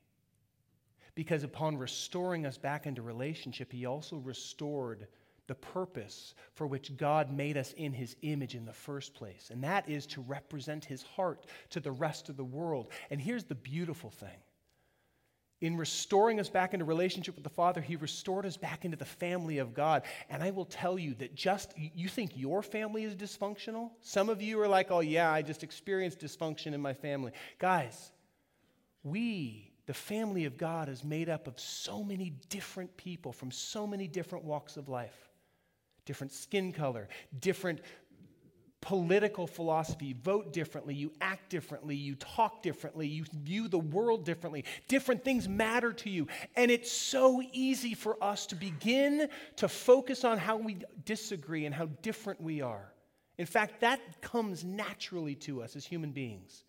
[1.15, 5.07] Because upon restoring us back into relationship, He also restored
[5.51, 9.49] the purpose for which God made us in His image in the first place.
[9.51, 12.87] And that is to represent His heart to the rest of the world.
[13.09, 14.29] And here's the beautiful thing
[15.59, 19.03] in restoring us back into relationship with the Father, He restored us back into the
[19.03, 20.03] family of God.
[20.29, 23.89] And I will tell you that just, you think your family is dysfunctional?
[23.99, 27.33] Some of you are like, oh, yeah, I just experienced dysfunction in my family.
[27.59, 28.13] Guys,
[29.03, 33.85] we, the family of God, is made up of so many different people from so
[33.85, 35.30] many different walks of life
[36.05, 37.07] different skin color,
[37.39, 37.81] different
[38.81, 44.65] political philosophy, vote differently, you act differently, you talk differently, you view the world differently.
[44.87, 46.27] Different things matter to you.
[46.55, 51.75] And it's so easy for us to begin to focus on how we disagree and
[51.75, 52.91] how different we are.
[53.37, 56.63] In fact, that comes naturally to us as human beings.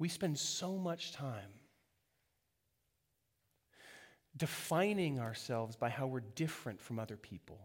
[0.00, 1.57] We spend so much time
[4.38, 7.58] defining ourselves by how we're different from other people.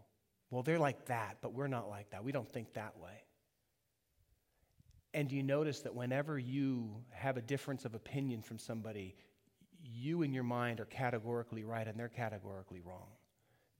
[0.50, 2.24] Well, they're like that, but we're not like that.
[2.24, 3.24] We don't think that way.
[5.12, 9.14] And you notice that whenever you have a difference of opinion from somebody,
[9.82, 13.08] you in your mind are categorically right and they're categorically wrong.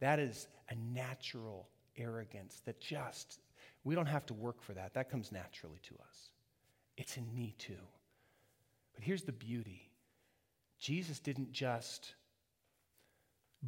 [0.01, 3.41] That is a natural arrogance that just,
[3.83, 4.95] we don't have to work for that.
[4.95, 6.31] That comes naturally to us.
[6.97, 7.75] It's in me too.
[8.95, 9.91] But here's the beauty
[10.79, 12.15] Jesus didn't just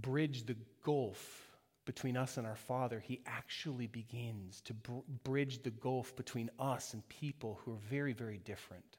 [0.01, 1.47] bridge the gulf
[1.85, 6.93] between us and our Father, He actually begins to br- bridge the gulf between us
[6.93, 8.99] and people who are very, very different.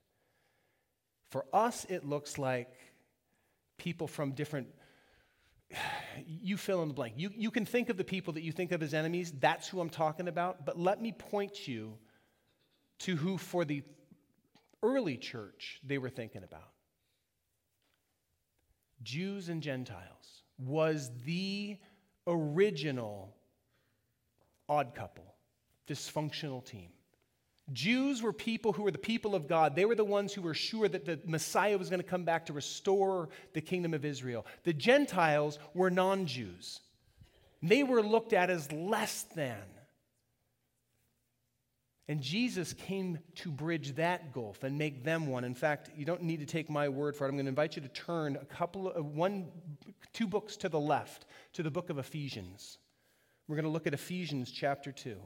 [1.30, 2.74] For us, it looks like
[3.78, 4.68] people from different.
[6.26, 7.14] You fill in the blank.
[7.16, 9.32] You, you can think of the people that you think of as enemies.
[9.40, 10.66] That's who I'm talking about.
[10.66, 11.94] But let me point you
[13.02, 13.84] to who, for the
[14.82, 16.72] early church, they were thinking about
[19.04, 21.78] Jews and Gentiles was the
[22.26, 23.34] original
[24.70, 25.36] odd couple,
[25.88, 26.90] dysfunctional team.
[27.74, 29.76] Jews were people who were the people of God.
[29.76, 32.46] They were the ones who were sure that the Messiah was going to come back
[32.46, 34.46] to restore the kingdom of Israel.
[34.64, 36.80] The Gentiles were non Jews,
[37.62, 39.58] they were looked at as less than.
[42.10, 45.44] And Jesus came to bridge that gulf and make them one.
[45.44, 47.30] In fact, you don't need to take my word for it.
[47.30, 49.48] I'm going to invite you to turn a couple of uh, one,
[50.14, 52.78] two books to the left to the book of Ephesians.
[53.48, 55.18] We're going to look at Ephesians chapter 2.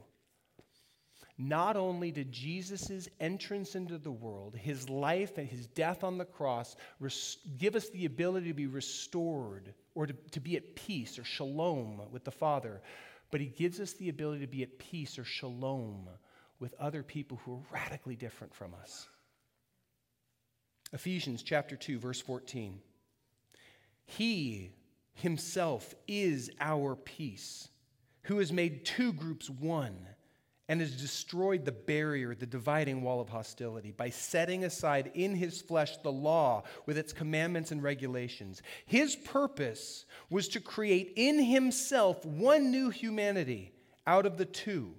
[1.37, 6.25] Not only did Jesus' entrance into the world, his life and his death on the
[6.25, 11.17] cross, res- give us the ability to be restored or to, to be at peace
[11.17, 12.81] or shalom with the Father,
[13.29, 16.09] but he gives us the ability to be at peace or shalom
[16.61, 19.07] with other people who are radically different from us.
[20.93, 22.79] Ephesians chapter 2 verse 14.
[24.05, 24.71] He
[25.13, 27.67] himself is our peace,
[28.23, 30.07] who has made two groups one
[30.69, 35.61] and has destroyed the barrier, the dividing wall of hostility, by setting aside in his
[35.61, 38.61] flesh the law with its commandments and regulations.
[38.85, 43.73] His purpose was to create in himself one new humanity
[44.07, 44.93] out of the two,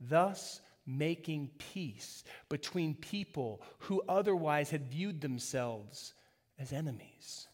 [0.00, 6.14] thus making peace between people who otherwise had viewed themselves
[6.58, 7.48] as enemies.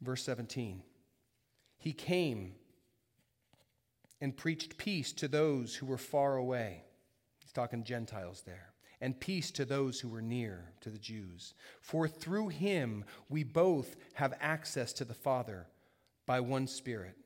[0.00, 0.82] Verse 17
[1.78, 2.54] He came
[4.20, 6.84] and preached peace to those who were far away.
[7.40, 8.66] He's talking Gentiles there.
[9.02, 11.54] And peace to those who were near, to the Jews.
[11.80, 15.66] For through him we both have access to the Father
[16.26, 17.16] by one Spirit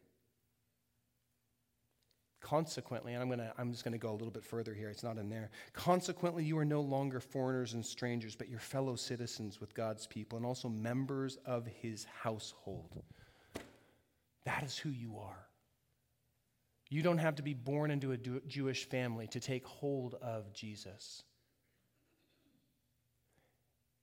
[2.45, 5.03] Consequently, and I'm, gonna, I'm just going to go a little bit further here, it's
[5.03, 5.49] not in there.
[5.73, 10.37] Consequently, you are no longer foreigners and strangers, but you're fellow citizens with God's people
[10.37, 13.03] and also members of his household.
[14.45, 15.47] That is who you are.
[16.91, 21.23] You don't have to be born into a Jewish family to take hold of Jesus.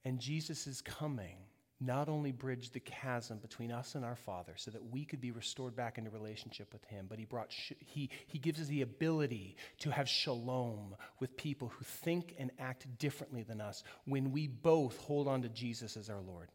[0.03, 1.37] And Jesus is coming
[1.81, 5.31] not only bridged the chasm between us and our Father so that we could be
[5.31, 8.83] restored back into relationship with Him, but He, brought sh- he, he gives us the
[8.83, 14.47] ability to have shalom with people who think and act differently than us when we
[14.47, 16.49] both hold on to Jesus as our Lord.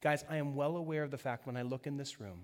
[0.00, 2.42] Guys, I am well aware of the fact when I look in this room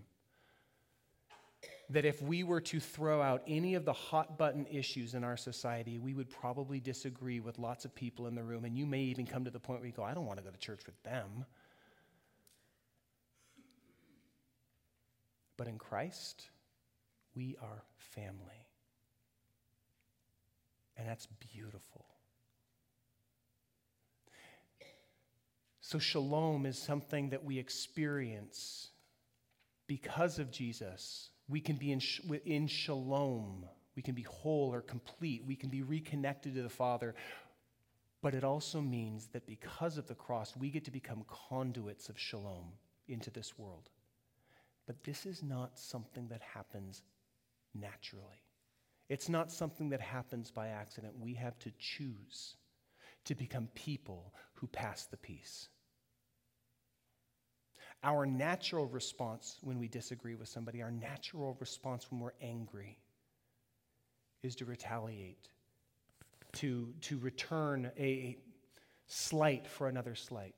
[1.91, 5.37] that if we were to throw out any of the hot button issues in our
[5.37, 8.65] society, we would probably disagree with lots of people in the room.
[8.65, 10.45] And you may even come to the point where you go, I don't want to
[10.45, 11.45] go to church with them.
[15.57, 16.47] But in Christ,
[17.35, 18.69] we are family.
[20.97, 22.07] And that's beautiful.
[25.81, 28.89] So, shalom is something that we experience
[29.87, 33.65] because of Jesus we can be in, sh- in shalom.
[33.97, 35.45] We can be whole or complete.
[35.47, 37.15] We can be reconnected to the Father.
[38.23, 42.19] But it also means that because of the cross, we get to become conduits of
[42.19, 42.73] shalom
[43.07, 43.91] into this world.
[44.87, 47.03] But this is not something that happens
[47.75, 48.43] naturally.
[49.09, 51.15] It's not something that happens by accident.
[51.21, 52.57] We have to choose
[53.25, 55.69] to become people who pass the peace.
[58.05, 62.99] Our natural response when we disagree with somebody, our natural response when we're angry,
[64.43, 65.49] is to retaliate,
[66.53, 68.37] to, to return a
[69.07, 70.55] slight for another slight.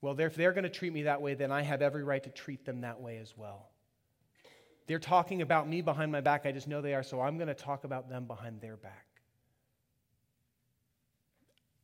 [0.00, 2.30] Well, if they're going to treat me that way, then I have every right to
[2.30, 3.70] treat them that way as well.
[4.86, 6.46] They're talking about me behind my back.
[6.46, 9.06] I just know they are, so I'm going to talk about them behind their back.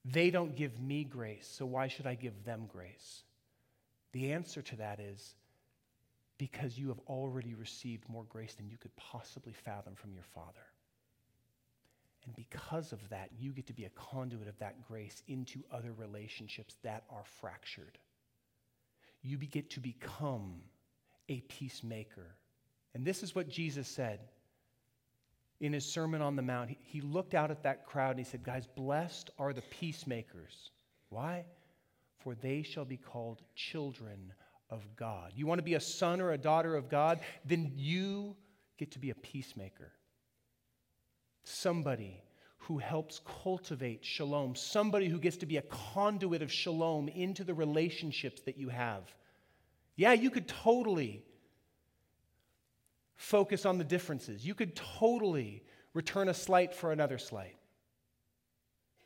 [0.04, 3.24] They don't give me grace, so why should I give them grace?
[4.14, 5.34] The answer to that is
[6.38, 10.66] because you have already received more grace than you could possibly fathom from your Father.
[12.24, 15.92] And because of that, you get to be a conduit of that grace into other
[15.92, 17.98] relationships that are fractured.
[19.22, 20.60] You get to become
[21.28, 22.36] a peacemaker.
[22.94, 24.20] And this is what Jesus said
[25.60, 26.70] in his Sermon on the Mount.
[26.70, 30.70] He, he looked out at that crowd and he said, Guys, blessed are the peacemakers.
[31.08, 31.44] Why?
[32.24, 34.32] For they shall be called children
[34.70, 35.32] of God.
[35.36, 37.20] You want to be a son or a daughter of God?
[37.44, 38.34] Then you
[38.78, 39.92] get to be a peacemaker.
[41.44, 42.22] Somebody
[42.56, 47.52] who helps cultivate shalom, somebody who gets to be a conduit of shalom into the
[47.52, 49.14] relationships that you have.
[49.96, 51.22] Yeah, you could totally
[53.16, 54.46] focus on the differences.
[54.46, 55.62] You could totally
[55.92, 57.56] return a slight for another slight.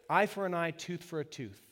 [0.09, 1.68] Eye for an eye, tooth for a tooth.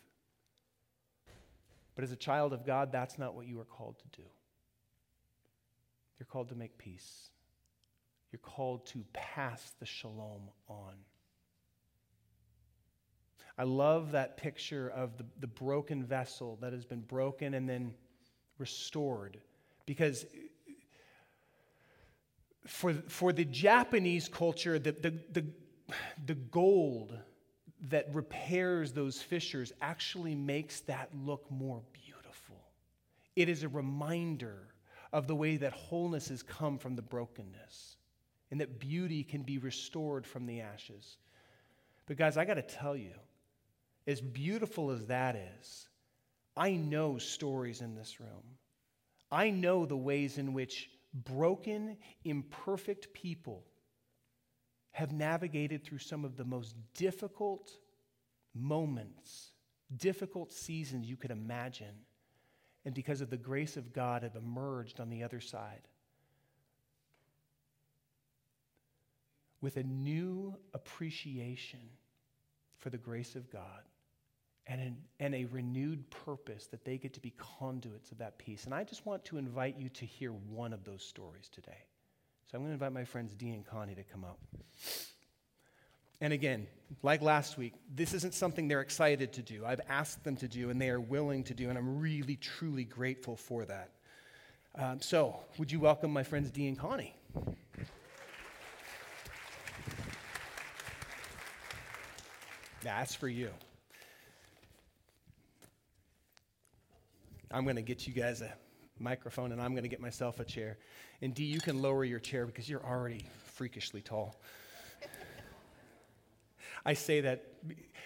[1.96, 4.28] But as a child of God, that's not what you are called to do.
[6.18, 7.30] You're called to make peace.
[8.30, 10.92] You're called to pass the shalom on.
[13.58, 17.94] I love that picture of the, the broken vessel that has been broken and then
[18.58, 19.38] restored.
[19.86, 20.26] Because
[22.66, 25.46] for, for the Japanese culture, the, the, the,
[26.26, 27.16] the gold
[27.88, 32.56] that repairs those fissures actually makes that look more beautiful.
[33.34, 34.68] It is a reminder
[35.12, 37.96] of the way that wholeness has come from the brokenness
[38.50, 41.18] and that beauty can be restored from the ashes.
[42.06, 43.12] But, guys, I got to tell you,
[44.06, 45.88] as beautiful as that is,
[46.56, 48.56] I know stories in this room.
[49.30, 50.88] I know the ways in which
[51.24, 53.64] broken, imperfect people
[54.96, 57.70] have navigated through some of the most difficult
[58.54, 59.50] moments,
[59.94, 61.94] difficult seasons you could imagine.
[62.86, 65.82] And because of the grace of God, have emerged on the other side
[69.60, 71.90] with a new appreciation
[72.78, 73.82] for the grace of God
[74.66, 78.64] and, an, and a renewed purpose that they get to be conduits of that peace.
[78.64, 81.84] And I just want to invite you to hear one of those stories today.
[82.50, 84.38] So I'm going to invite my friends Dee and Connie to come up.
[86.20, 86.68] And again,
[87.02, 89.66] like last week, this isn't something they're excited to do.
[89.66, 92.84] I've asked them to do, and they are willing to do, and I'm really, truly
[92.84, 93.90] grateful for that.
[94.76, 97.14] Um, so, would you welcome my friends Dee and Connie?
[102.82, 103.50] That's for you.
[107.50, 108.52] I'm going to get you guys a
[108.98, 110.78] microphone, and I'm going to get myself a chair.
[111.22, 114.36] And Dee, you can lower your chair because you're already freakishly tall.
[116.84, 117.44] I say that.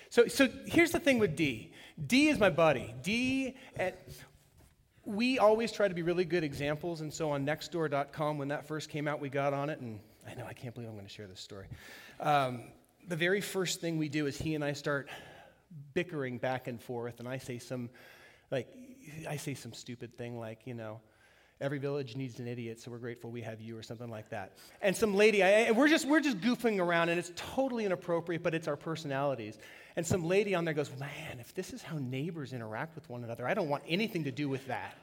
[0.08, 1.72] So, so here's the thing with Dee.
[2.06, 2.94] Dee is my buddy.
[3.02, 3.94] Dee, and
[5.04, 7.00] we always try to be really good examples.
[7.00, 9.80] And so on nextdoor.com, when that first came out, we got on it.
[9.80, 11.66] And I know, I can't believe I'm going to share this story.
[12.20, 12.62] Um,
[13.06, 15.08] the very first thing we do is he and I start
[15.94, 17.20] bickering back and forth.
[17.20, 17.90] And I say some,
[18.50, 18.68] like,
[19.28, 21.00] I say some stupid thing like, you know,
[21.60, 24.56] every village needs an idiot, so we're grateful we have you, or something like that.
[24.80, 28.42] And some lady, I, and we're just we're just goofing around, and it's totally inappropriate,
[28.42, 29.58] but it's our personalities.
[29.96, 33.24] And some lady on there goes, "Man, if this is how neighbors interact with one
[33.24, 34.96] another, I don't want anything to do with that.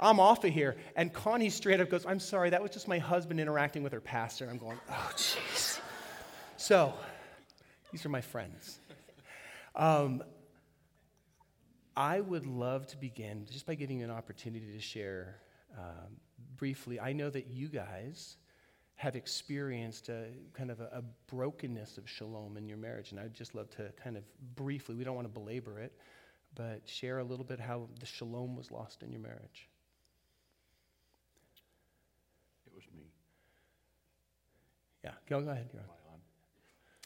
[0.00, 2.98] I'm off of here." And Connie straight up goes, "I'm sorry, that was just my
[2.98, 5.80] husband interacting with her pastor." And I'm going, "Oh, jeez."
[6.56, 6.94] So,
[7.92, 8.78] these are my friends.
[9.76, 10.22] Um,
[11.98, 15.34] I would love to begin just by giving you an opportunity to share
[15.76, 16.16] um,
[16.56, 17.00] briefly.
[17.00, 18.36] I know that you guys
[18.94, 23.34] have experienced a kind of a, a brokenness of shalom in your marriage, and I'd
[23.34, 24.22] just love to kind of
[24.54, 25.92] briefly, we don't want to belabor it,
[26.54, 29.68] but share a little bit how the shalom was lost in your marriage.
[32.64, 33.10] It was me.
[35.02, 35.68] Yeah, go, go ahead.
[35.72, 35.82] You're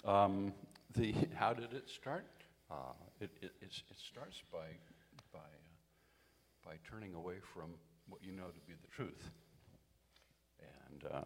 [0.04, 0.24] on.
[0.24, 0.52] Um,
[0.94, 2.26] the, how did it start?
[2.72, 4.66] Uh, it, it, it's- it starts by,
[5.32, 7.70] by, uh, by turning away from
[8.08, 9.30] what you know to be the truth.
[10.90, 11.24] And uh,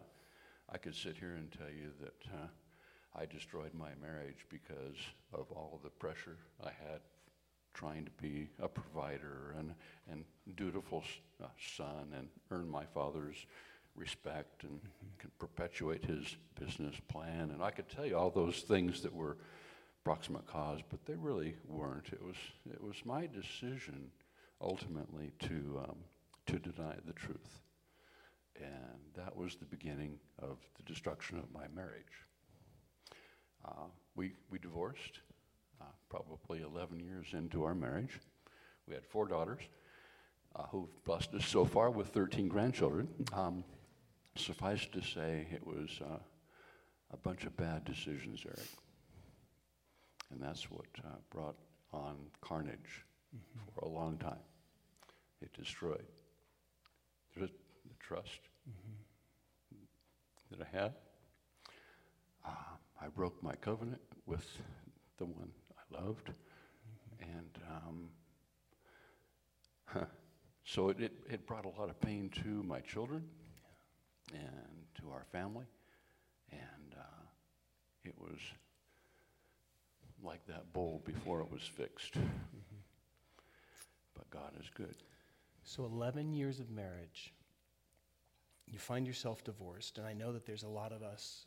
[0.69, 2.47] I could sit here and tell you that uh,
[3.19, 4.97] I destroyed my marriage because
[5.33, 6.99] of all the pressure I had
[7.73, 9.73] trying to be a provider and,
[10.11, 10.25] and
[10.55, 11.03] dutiful
[11.43, 13.45] uh, son and earn my father's
[13.95, 14.79] respect and
[15.19, 17.51] can perpetuate his business plan.
[17.51, 19.37] And I could tell you all those things that were
[20.07, 22.07] proximate cause, but they really weren't.
[22.13, 22.37] It was,
[22.71, 24.09] it was my decision
[24.61, 25.97] ultimately to, um,
[26.45, 27.59] to deny the truth.
[28.55, 32.23] And that was the beginning of the destruction of my marriage.
[33.65, 35.19] Uh, we, we divorced
[35.81, 38.17] uh, probably 11 years into our marriage.
[38.87, 39.63] We had four daughters
[40.55, 43.09] uh, who've blessed us so far with 13 grandchildren.
[43.33, 43.65] Um,
[44.37, 46.19] suffice to say, it was uh,
[47.11, 48.69] a bunch of bad decisions, Eric.
[50.31, 51.55] And that's what uh, brought
[51.93, 53.05] on carnage
[53.73, 54.39] for a long time.
[55.41, 56.05] It destroyed
[57.35, 57.49] the
[57.99, 58.39] trust
[60.51, 60.93] that I had.
[62.45, 62.49] Uh,
[63.01, 64.45] I broke my covenant with
[65.17, 66.31] the one I loved.
[67.21, 68.09] And um,
[70.63, 73.23] so it, it, it brought a lot of pain to my children
[74.33, 75.65] and to our family.
[76.51, 77.23] And uh,
[78.03, 78.39] it was
[80.23, 82.15] like that bowl before it was fixed.
[84.15, 84.95] But God is good.
[85.63, 87.33] So, 11 years of marriage,
[88.65, 91.45] you find yourself divorced, and I know that there's a lot of us,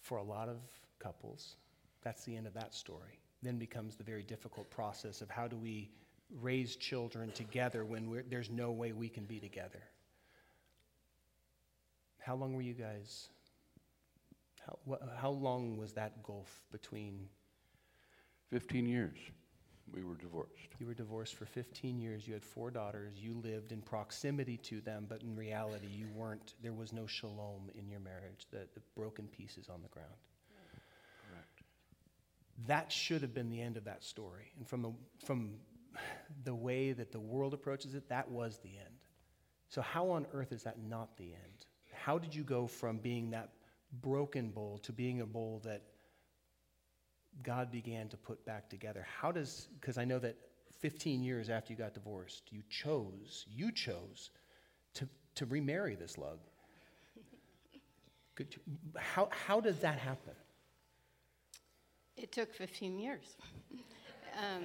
[0.00, 0.58] for a lot of
[0.98, 1.56] couples,
[2.02, 3.20] that's the end of that story.
[3.42, 5.90] Then becomes the very difficult process of how do we
[6.40, 9.82] raise children together when there's no way we can be together.
[12.18, 13.28] How long were you guys?
[14.68, 17.28] How, wha how long was that gulf between
[18.50, 19.18] 15 years
[19.94, 20.52] we were divorced.
[20.78, 22.26] You were divorced for 15 years.
[22.26, 23.14] You had four daughters.
[23.16, 26.54] You lived in proximity to them, but in reality, you weren't.
[26.62, 28.46] There was no shalom in your marriage.
[28.50, 30.08] The, the broken pieces on the ground.
[31.30, 31.62] Correct.
[32.66, 34.52] That should have been the end of that story.
[34.58, 34.92] And from the
[35.24, 35.54] from
[36.44, 39.04] the way that the world approaches it, that was the end.
[39.68, 41.66] So how on earth is that not the end?
[41.92, 43.50] How did you go from being that
[43.92, 45.82] broken bowl to being a bowl that
[47.42, 49.06] God began to put back together.
[49.20, 50.36] How does, because I know that
[50.80, 54.30] 15 years after you got divorced, you chose, you chose
[54.94, 56.38] to, to remarry this lug.
[58.34, 58.56] Good,
[58.96, 60.34] how, how does that happen?
[62.16, 63.36] It took 15 years.
[64.38, 64.64] um,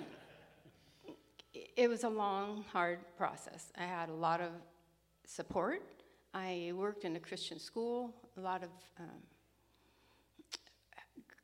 [1.54, 3.72] it- it was a long, hard process.
[3.78, 4.50] I had a lot of
[5.26, 5.84] support.
[6.34, 8.70] I worked in a Christian school, a lot of
[9.00, 9.22] um,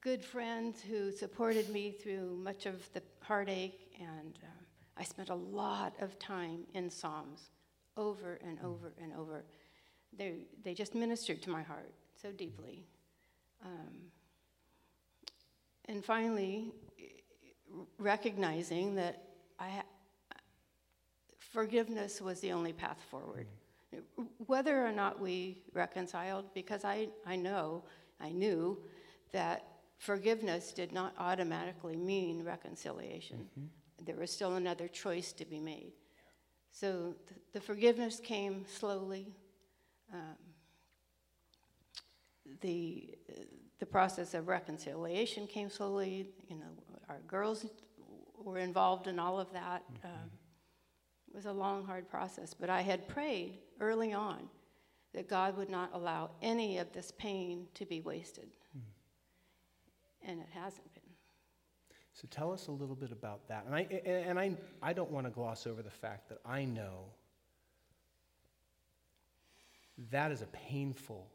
[0.01, 4.65] good friends who supported me through much of the heartache, and um,
[4.97, 7.51] I spent a lot of time in Psalms
[7.97, 9.43] over and over and over.
[10.17, 12.87] They, they just ministered to my heart so deeply.
[13.63, 13.93] Um,
[15.85, 16.71] and finally,
[17.99, 19.23] recognizing that
[19.59, 19.83] I
[21.37, 23.47] forgiveness was the only path forward.
[24.45, 27.83] Whether or not we reconciled, because I, I know,
[28.19, 28.77] I knew
[29.31, 29.65] that
[29.97, 33.49] forgiveness did not automatically mean reconciliation.
[34.05, 35.93] there was still another choice to be made.
[36.71, 39.33] So th- the forgiveness came slowly.
[40.13, 40.37] Um,
[42.61, 43.17] the,
[43.79, 46.29] the process of reconciliation came slowly.
[46.47, 47.65] You know, our girls
[48.37, 49.83] were involved in all of that.
[50.03, 50.29] Um,
[51.29, 54.49] it was a long, hard process, but I had prayed early on
[55.13, 58.47] that God would not allow any of this pain to be wasted.
[58.73, 60.29] Hmm.
[60.29, 61.03] And it hasn't been.
[62.13, 63.65] So tell us a little bit about that.
[63.65, 67.05] And I, and I, I don't want to gloss over the fact that I know
[70.11, 71.27] that is a painful,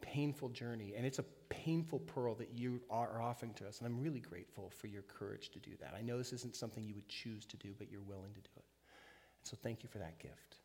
[0.00, 0.94] painful journey.
[0.96, 3.78] And it's a painful pearl that you are offering to us.
[3.78, 5.94] And I'm really grateful for your courage to do that.
[5.96, 8.50] I know this isn't something you would choose to do, but you're willing to do
[8.56, 8.64] it.
[9.42, 10.56] So thank you for that gift.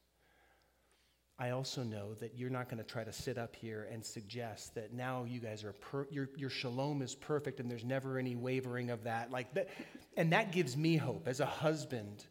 [1.37, 4.73] I also know that you're not going to try to sit up here and suggest
[4.75, 8.37] that now you guys are per- your your shalom is perfect and there's never any
[8.37, 9.67] wavering of that like that
[10.15, 12.23] and that gives me hope as a husband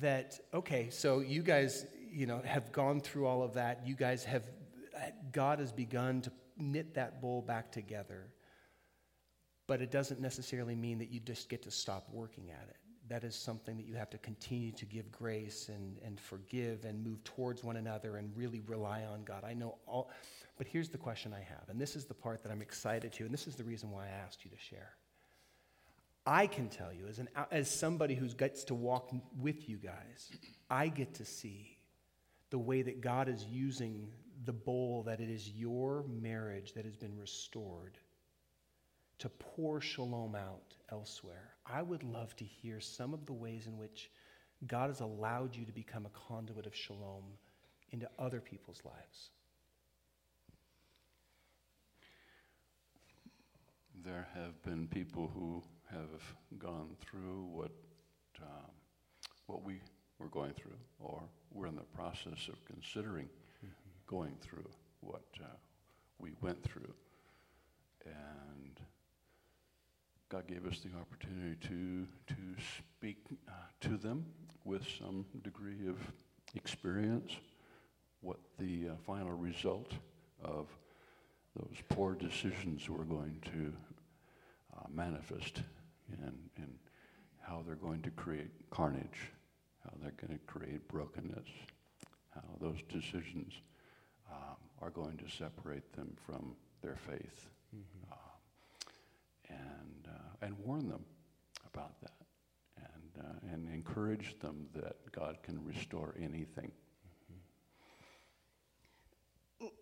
[0.00, 3.86] that okay so you guys you know have gone through all of that.
[3.86, 4.42] You guys have
[5.32, 8.28] God has begun to knit that bowl back together.
[9.66, 12.76] But it doesn't necessarily mean that you just get to stop working at it
[13.12, 17.04] that is something that you have to continue to give grace and, and forgive and
[17.04, 19.44] move towards one another and really rely on God.
[19.44, 20.10] I know all,
[20.56, 23.24] but here's the question I have, and this is the part that I'm excited to,
[23.24, 24.94] and this is the reason why I asked you to share.
[26.24, 30.30] I can tell you, as, an, as somebody who gets to walk with you guys,
[30.70, 31.76] I get to see
[32.50, 34.08] the way that God is using
[34.44, 37.98] the bowl that it is your marriage that has been restored
[39.18, 41.51] to pour shalom out elsewhere.
[41.66, 44.10] I would love to hear some of the ways in which
[44.66, 47.24] God has allowed you to become a conduit of shalom
[47.90, 49.30] into other people's lives.
[54.04, 56.22] There have been people who have
[56.58, 57.70] gone through what,
[58.40, 58.70] um,
[59.46, 59.80] what we
[60.18, 63.28] were going through, or we're in the process of considering
[64.06, 64.68] going through
[65.00, 65.46] what uh,
[66.18, 66.92] we went through.
[68.04, 68.80] And
[70.32, 73.52] God gave us the opportunity to, to speak uh,
[73.82, 74.24] to them
[74.64, 75.98] with some degree of
[76.54, 77.32] experience,
[78.22, 79.92] what the uh, final result
[80.42, 80.68] of
[81.54, 83.74] those poor decisions were going to
[84.74, 85.60] uh, manifest
[86.22, 86.78] and, in
[87.42, 89.32] how they're going to create carnage,
[89.84, 91.48] how they're going to create brokenness,
[92.34, 93.52] how those decisions
[94.32, 97.50] um, are going to separate them from their faith.
[98.10, 98.14] Uh,
[99.50, 99.81] and,
[100.42, 101.04] and warn them
[101.72, 102.26] about that
[102.76, 106.70] and, uh, and encourage them that God can restore anything.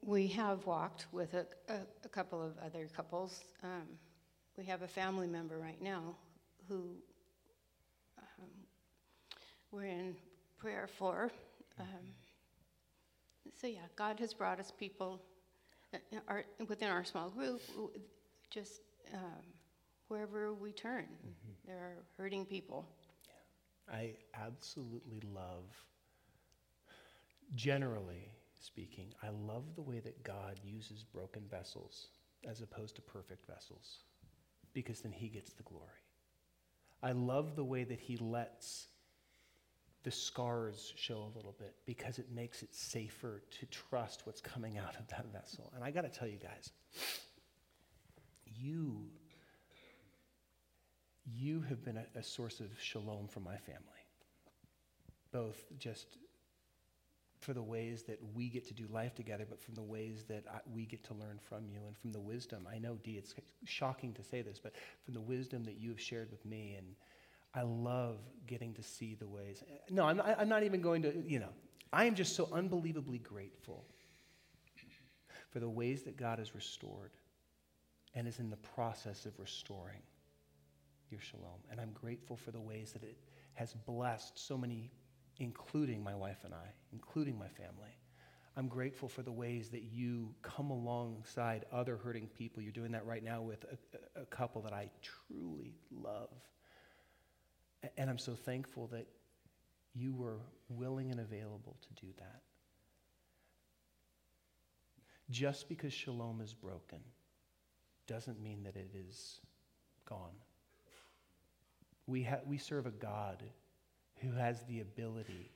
[0.03, 3.41] We have walked with a, a, a couple of other couples.
[3.63, 3.89] Um,
[4.59, 6.17] we have a family member right now
[6.69, 6.97] who
[8.19, 8.49] um,
[9.73, 10.17] we're in
[10.59, 11.31] prayer for.
[11.79, 11.87] Um,
[13.59, 15.23] so, yeah, God has brought us people
[15.95, 15.99] uh,
[16.29, 17.63] our, within our small group,
[18.51, 18.83] just
[19.15, 19.43] um,
[20.11, 21.05] wherever we turn.
[21.05, 21.53] Mm-hmm.
[21.67, 22.89] There are hurting people.
[23.91, 25.65] I absolutely love,
[27.55, 28.31] generally
[28.61, 32.09] speaking, I love the way that God uses broken vessels
[32.49, 34.05] as opposed to perfect vessels
[34.73, 35.87] because then He gets the glory.
[37.03, 38.89] I love the way that He lets
[40.03, 44.79] the scars show a little bit because it makes it safer to trust what's coming
[44.79, 45.73] out of that vessel.
[45.75, 46.71] And I got to tell you guys,
[48.45, 49.11] you
[51.37, 53.83] you have been a, a source of shalom for my family,
[55.33, 56.19] both just
[57.41, 60.45] for the ways that we get to do life together, but from the ways that
[60.53, 62.69] I, we get to learn from you and from the wisdom.
[62.71, 64.75] I know, Dee, it's shocking to say this, but
[65.05, 66.75] from the wisdom that you have shared with me.
[66.77, 66.95] And
[67.55, 69.65] I love getting to see the ways.
[69.89, 71.49] No, I'm I'm not even going to, you know,
[71.93, 73.85] I am just so unbelievably grateful
[75.51, 77.11] for the ways that God has restored
[78.15, 80.03] and is in the process of restoring
[81.11, 81.61] your shalom.
[81.71, 83.17] And I'm grateful for the ways that it
[83.55, 84.91] has blessed so many,
[85.39, 87.97] including my wife and I, including my family.
[88.57, 92.63] I'm grateful for the ways that you come alongside other hurting people.
[92.63, 96.31] You're doing that right now with a, a couple that I truly love.
[97.97, 99.07] And I'm so thankful that
[99.95, 102.43] you were willing and available to do that.
[105.31, 106.99] Just because shalom is broken
[108.07, 109.41] doesn't mean that it is
[110.05, 110.35] gone.
[112.11, 113.41] We, ha- we serve a God
[114.17, 115.53] who has the ability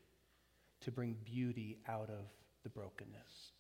[0.83, 2.27] to bring beauty out of
[2.63, 3.51] the brokenness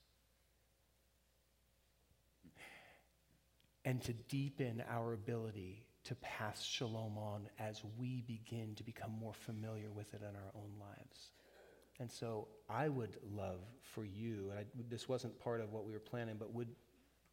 [3.84, 9.34] and to deepen our ability to pass shalom on as we begin to become more
[9.34, 11.32] familiar with it in our own lives.
[11.98, 15.92] And so I would love for you, and I, this wasn't part of what we
[15.92, 16.68] were planning, but would,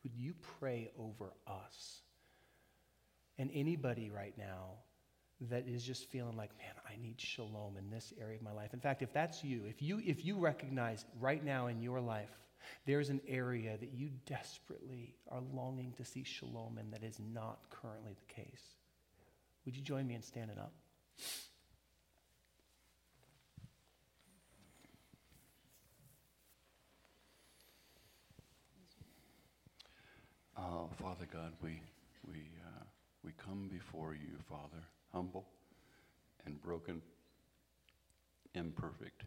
[0.04, 2.02] would you pray over us?
[3.38, 4.78] And anybody right now
[5.50, 8.74] that is just feeling like, man, I need shalom in this area of my life.
[8.74, 12.30] In fact, if that's you, if you if you recognize right now in your life
[12.86, 17.60] there's an area that you desperately are longing to see shalom in that is not
[17.70, 18.76] currently the case,
[19.66, 20.74] would you join me in standing up?
[30.56, 31.82] Uh, Father God, we,
[32.28, 32.84] we, uh,
[33.24, 34.84] we come before you, Father,
[35.14, 35.48] humble
[36.46, 37.02] and broken,
[38.56, 39.24] imperfect.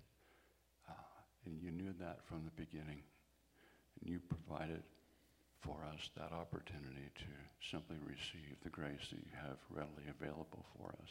[0.89, 0.93] Uh,
[1.47, 3.03] and you knew that from the beginning.
[4.01, 4.83] And you provided
[5.61, 10.89] for us that opportunity to simply receive the grace that you have readily available for
[11.03, 11.11] us.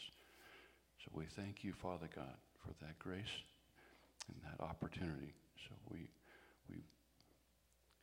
[1.03, 3.33] So we thank you, Father God, for that grace
[4.27, 5.33] and that opportunity.
[5.67, 6.07] So we,
[6.69, 6.83] we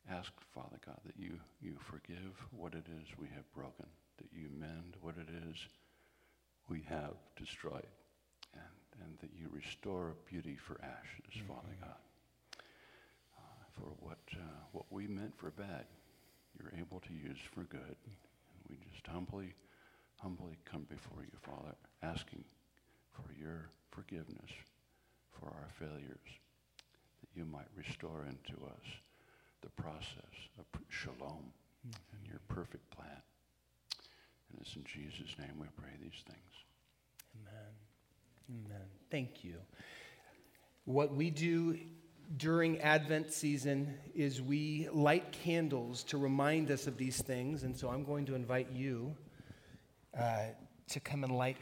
[0.09, 4.49] ask, Father God, that you, you forgive what it is we have broken, that you
[4.59, 5.55] mend what it is
[6.71, 7.91] we have destroyed,
[8.53, 11.99] and, and that you restore beauty for ashes, Father God.
[13.37, 15.83] Uh, for what, uh, what we meant for bad,
[16.57, 17.97] you're able to use for good.
[18.07, 19.53] And we just humbly,
[20.21, 22.45] humbly come before you, Father, asking
[23.11, 24.51] for your forgiveness
[25.37, 26.29] for our failures,
[27.19, 28.87] that you might restore into us
[29.61, 31.51] the process of shalom
[31.83, 33.21] and your perfect plan.
[34.51, 36.65] And it's in Jesus' name we pray these things.
[37.39, 38.65] Amen.
[38.65, 38.87] Amen.
[39.09, 39.55] Thank you.
[40.85, 41.77] What we do
[42.37, 47.63] during Advent season is we light candles to remind us of these things.
[47.63, 49.15] And so I'm going to invite you
[50.17, 50.47] uh,
[50.89, 51.57] to come and light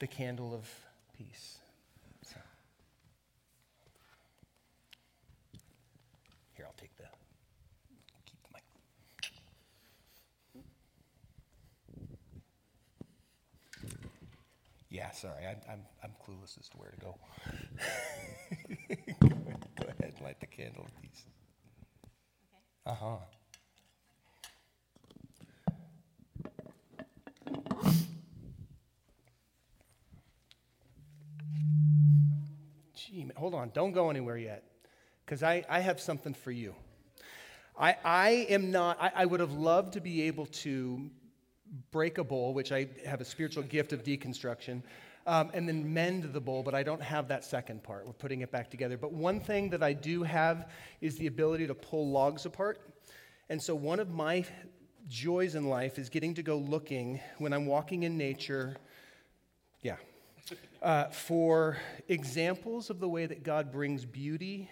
[0.00, 0.68] the candle of
[1.16, 1.58] peace.
[2.22, 2.36] So.
[6.54, 7.04] Here, I'll take the.
[8.26, 8.62] Keep the mic.
[14.90, 17.14] Yeah, sorry, I, I'm, I'm clueless as to where to go.
[19.80, 21.26] go ahead and light the candle, please.
[22.86, 23.16] Uh huh.
[32.94, 34.64] Gee, hold on, don't go anywhere yet,
[35.24, 36.74] because I, I have something for you.
[37.78, 41.10] I, I am not, I, I would have loved to be able to
[41.90, 44.82] break a bowl, which I have a spiritual gift of deconstruction,
[45.26, 48.06] um, and then mend the bowl, but I don't have that second part.
[48.06, 48.96] We're putting it back together.
[48.96, 52.80] But one thing that I do have is the ability to pull logs apart.
[53.50, 54.44] And so one of my
[55.06, 58.76] joys in life is getting to go looking when I'm walking in nature.
[59.82, 59.96] Yeah.
[60.80, 64.70] Uh, for examples of the way that God brings beauty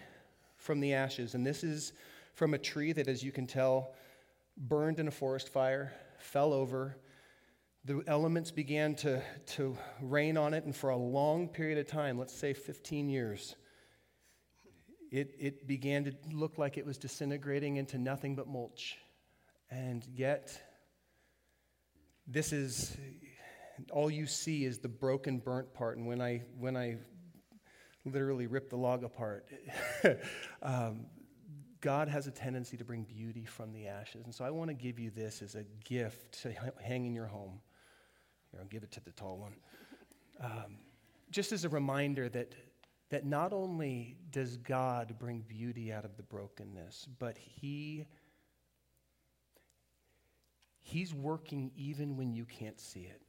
[0.57, 1.35] from the ashes.
[1.35, 1.95] And this is
[2.35, 3.93] from a tree that, as you can tell,
[4.57, 5.93] burned in a forest fire,
[6.27, 6.99] fell over.
[7.85, 9.23] The elements began to,
[9.55, 13.55] to rain on it, and for a long period of time, let's say 15 years,
[15.13, 18.99] it, it began to look like it was disintegrating into nothing but mulch.
[19.71, 20.61] And yet,
[22.27, 22.97] this is
[23.93, 25.97] all you see is the broken, burnt part.
[25.97, 26.97] And when I, when I
[28.05, 29.47] literally rip the log apart,
[30.63, 31.07] um,
[31.81, 34.25] God has a tendency to bring beauty from the ashes.
[34.25, 37.27] And so I want to give you this as a gift to hang in your
[37.27, 37.61] home.
[38.51, 39.55] Here, I'll give it to the tall one.
[40.41, 40.79] Um,
[41.31, 42.55] just as a reminder that,
[43.11, 48.07] that not only does God bring beauty out of the brokenness, but He
[50.87, 53.21] He's working even when you can't see it.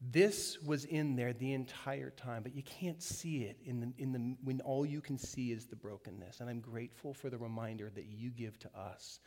[0.00, 4.12] This was in there the entire time, but you can't see it in the, in
[4.12, 6.40] the, when all you can see is the brokenness.
[6.40, 9.20] And I'm grateful for the reminder that you give to us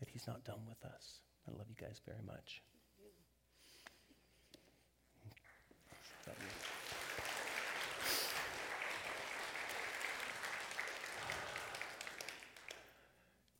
[0.00, 1.20] that He's not done with us.
[1.48, 2.60] I love you guys very much.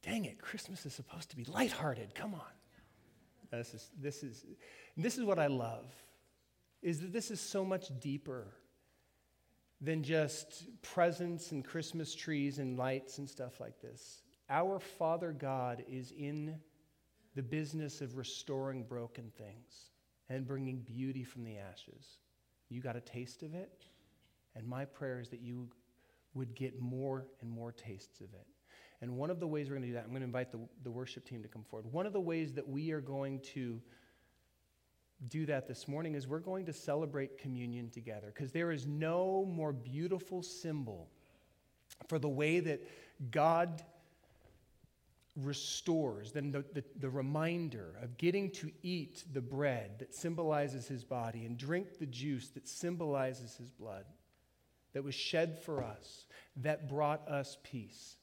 [0.02, 2.14] Dang it, Christmas is supposed to be lighthearted.
[2.14, 2.40] Come on.
[3.50, 4.44] This is, this is,
[4.96, 5.86] this is what I love
[6.82, 8.46] is that this is so much deeper
[9.80, 14.22] than just presents and Christmas trees and lights and stuff like this.
[14.48, 16.56] Our Father God is in
[17.34, 19.90] the business of restoring broken things
[20.28, 22.18] and bringing beauty from the ashes.
[22.68, 23.84] You got a taste of it,
[24.54, 25.68] and my prayer is that you
[26.34, 28.46] would get more and more tastes of it.
[29.02, 30.60] And one of the ways we're going to do that, I'm going to invite the,
[30.82, 31.92] the worship team to come forward.
[31.92, 33.80] One of the ways that we are going to
[35.28, 39.44] do that this morning is we're going to celebrate communion together because there is no
[39.46, 41.08] more beautiful symbol
[42.08, 42.86] for the way that
[43.30, 43.82] God
[45.36, 51.04] restores than the, the, the, reminder of getting to eat the bread that symbolizes his
[51.04, 54.06] body and drink the juice that symbolizes his blood
[54.94, 56.24] that was shed for us,
[56.56, 58.16] that brought us peace.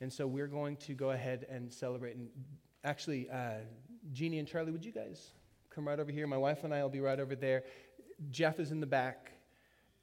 [0.00, 2.14] And so we're going to go ahead and celebrate.
[2.14, 2.28] And
[2.84, 3.58] actually, uh,
[4.12, 5.30] Jeannie and Charlie, would you guys
[5.70, 6.26] come right over here?
[6.26, 7.64] My wife and I will be right over there.
[8.30, 9.32] Jeff is in the back.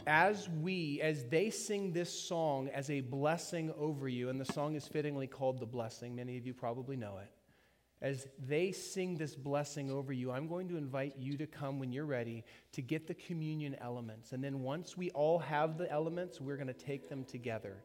[0.08, 4.76] As we, as they sing this song as a blessing over you, and the song
[4.76, 7.32] is fittingly called The Blessing, many of you probably know it.
[8.02, 11.92] As they sing this blessing over you, I'm going to invite you to come when
[11.92, 12.44] you're ready
[12.74, 14.32] to get the communion elements.
[14.32, 17.78] And then once we all have the elements, we're going to take them together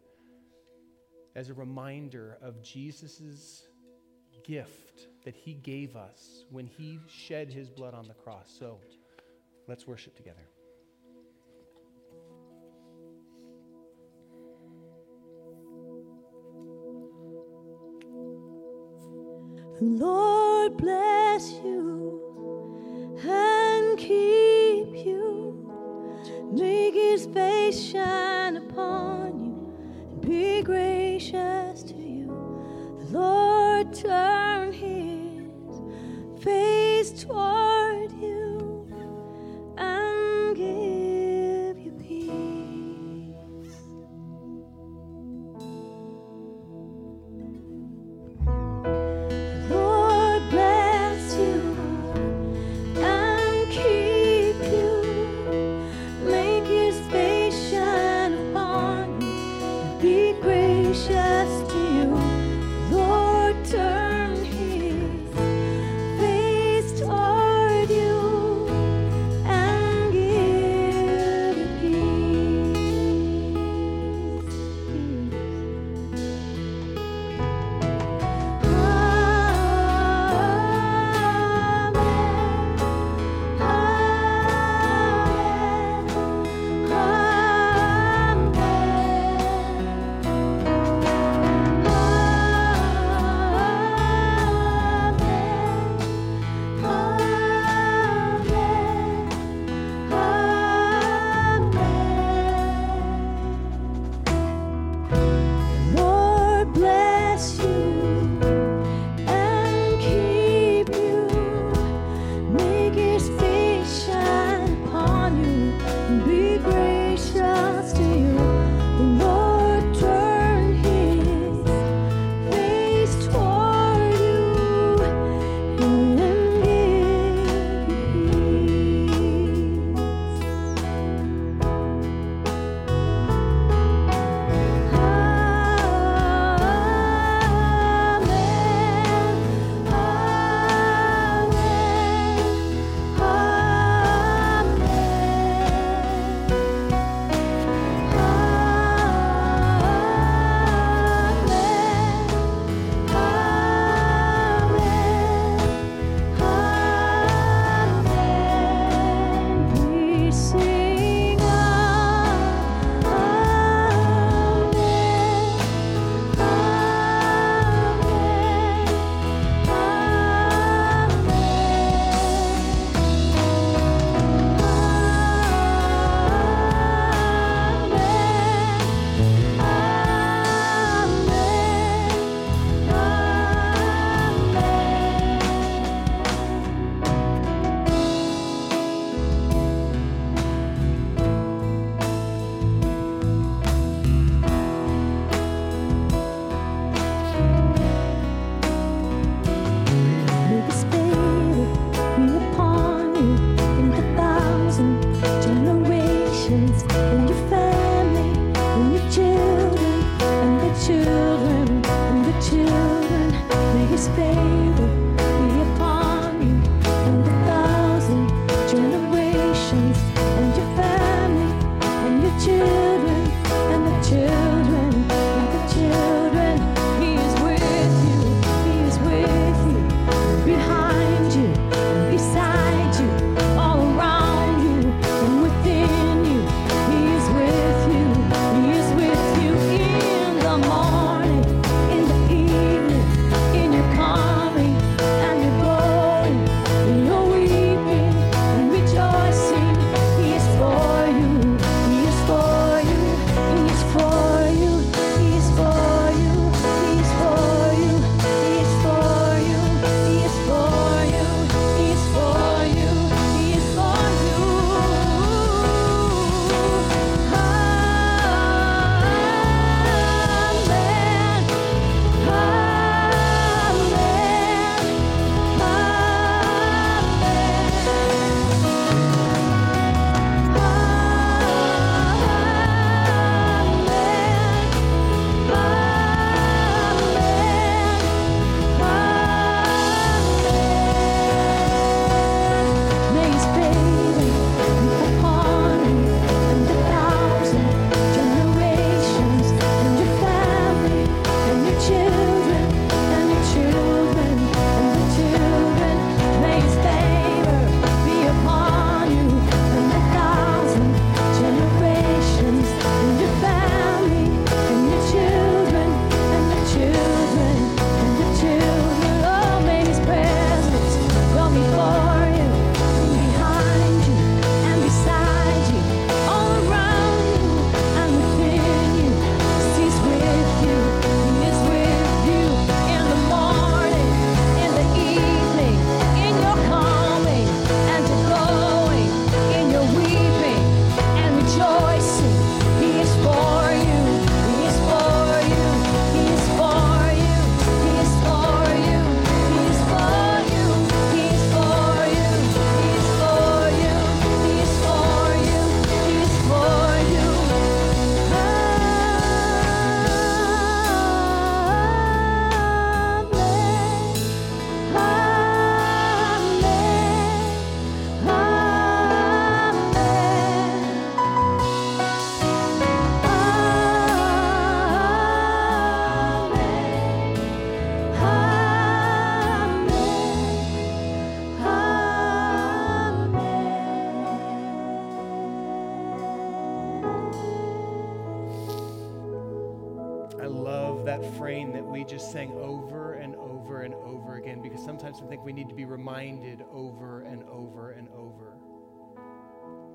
[1.35, 3.63] as a reminder of Jesus'
[4.45, 8.53] gift that he gave us when he shed his blood on the cross.
[8.59, 8.79] So
[9.67, 10.41] let's worship together.
[19.79, 25.73] The Lord bless you and keep you.
[26.53, 29.75] Make his face shine upon you
[30.11, 32.27] and be gracious to you.
[32.99, 33.50] The Lord
[33.93, 37.70] turn his face toward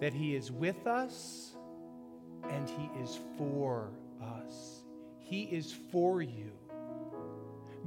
[0.05, 1.55] that He is with us
[2.47, 3.89] and He is for
[4.21, 4.83] us.
[5.17, 6.51] He is for you.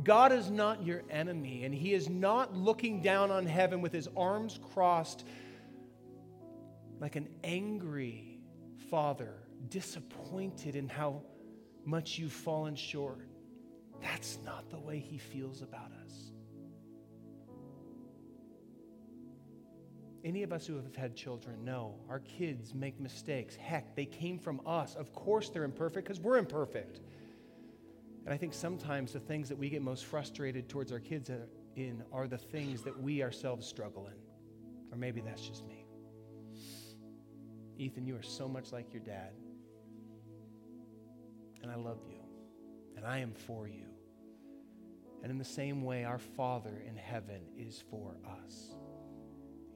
[0.03, 4.09] God is not your enemy, and He is not looking down on heaven with His
[4.17, 5.25] arms crossed
[6.99, 8.41] like an angry
[8.91, 9.35] father,
[9.69, 11.23] disappointed in how
[11.85, 13.29] much you've fallen short.
[14.03, 15.98] That's not the way He feels about us.
[20.25, 23.55] Any of us who have had children know our kids make mistakes.
[23.55, 24.95] Heck, they came from us.
[24.97, 27.01] Of course, they're imperfect because we're imperfect.
[28.25, 31.39] And I think sometimes the things that we get most frustrated towards our kids uh,
[31.77, 34.93] in are the things that we ourselves struggle in.
[34.93, 35.87] Or maybe that's just me.
[37.79, 39.31] Ethan, you are so much like your dad.
[41.63, 42.19] And I love you.
[42.97, 43.87] And I am for you.
[45.23, 48.78] And in the same way, our Father in heaven is for us.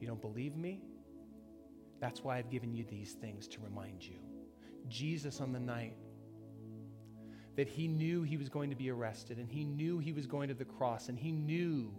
[0.03, 0.81] You don't believe me?
[2.01, 4.17] That's why I've given you these things to remind you.
[4.89, 5.95] Jesus on the night
[7.55, 10.49] that he knew he was going to be arrested and he knew he was going
[10.49, 11.89] to the cross and he knew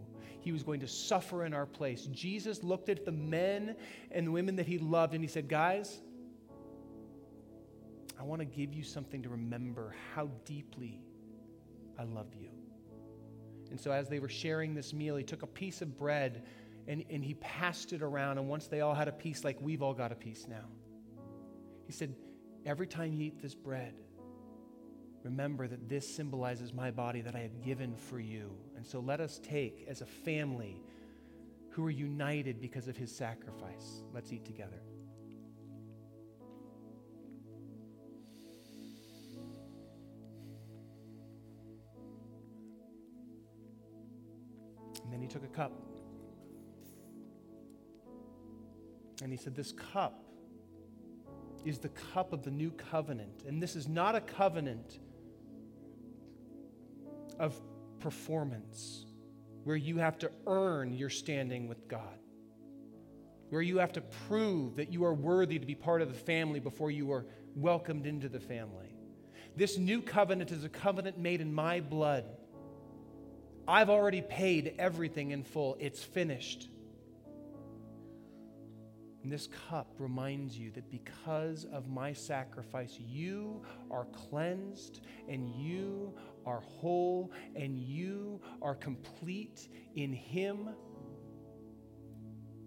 [0.43, 2.05] he was going to suffer in our place.
[2.13, 3.75] Jesus looked at the men
[4.11, 6.03] and the women that he loved and he said, Guys,
[8.21, 11.01] I want to give you something to remember how deeply
[11.99, 12.51] I love you.
[13.71, 16.43] And so, as they were sharing this meal, he took a piece of bread
[16.86, 18.39] and, and he passed it around.
[18.39, 20.66] And once they all had a piece, like we've all got a piece now,
[21.86, 22.15] he said,
[22.66, 23.93] Every time you eat this bread,
[25.23, 28.56] remember that this symbolizes my body that I have given for you.
[28.77, 30.81] And so let us take as a family
[31.70, 34.02] who are united because of his sacrifice.
[34.15, 34.81] Let's eat together.
[45.02, 45.73] And then he took a cup.
[49.23, 50.24] And he said, This cup
[51.65, 53.45] is the cup of the new covenant.
[53.47, 54.99] And this is not a covenant
[57.39, 57.61] of
[58.01, 59.07] performance
[59.65, 62.19] where you have to earn your standing with God,
[63.49, 66.61] where you have to prove that you are worthy to be part of the family
[66.61, 67.24] before you are
[67.57, 68.95] welcomed into the family.
[69.57, 72.24] This new covenant is a covenant made in my blood.
[73.66, 76.69] I've already paid everything in full, it's finished.
[79.25, 86.13] And this cup reminds you that because of my sacrifice, you are cleansed and you
[86.45, 90.69] are whole and you are complete in Him.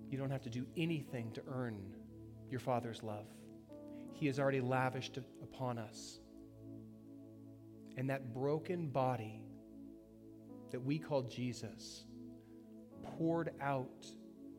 [0.10, 1.80] You don't have to do anything to earn
[2.50, 3.28] your Father's love.
[4.14, 6.22] He has already lavished upon us.
[7.98, 9.44] And that broken body
[10.72, 12.06] that we call Jesus
[13.04, 14.08] poured out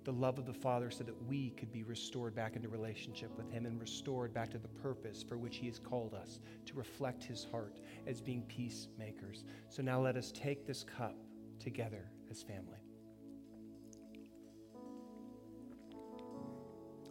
[0.08, 3.50] the love of the Father so that we could be restored back into relationship with
[3.50, 7.22] Him and restored back to the purpose for which He has called us to reflect
[7.22, 9.44] His heart as being peacemakers.
[9.68, 11.14] So now let us take this cup
[11.58, 12.78] together as family.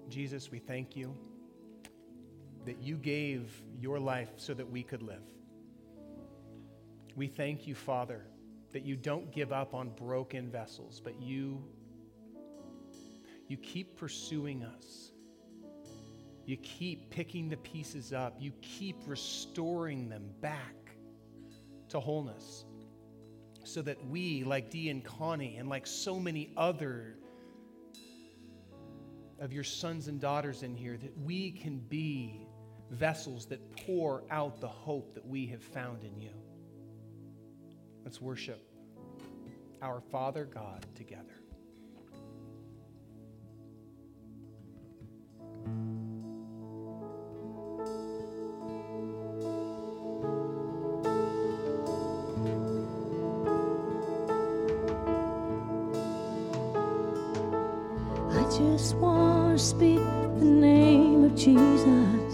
[0.09, 1.15] Jesus, we thank you
[2.65, 5.21] that you gave your life so that we could live.
[7.15, 8.25] We thank you, Father,
[8.73, 11.63] that you don't give up on broken vessels, but you
[13.47, 15.11] you keep pursuing us.
[16.45, 18.35] You keep picking the pieces up.
[18.39, 20.75] You keep restoring them back
[21.89, 22.65] to wholeness
[23.63, 27.17] so that we, like Dee and Connie, and like so many other
[29.39, 32.47] of your sons and daughters in here, that we can be
[32.89, 36.31] vessels that pour out the hope that we have found in you.
[38.03, 38.61] Let's worship
[39.81, 41.36] our Father God together.
[58.29, 59.99] I just want to speak
[60.39, 62.26] the name of Jesus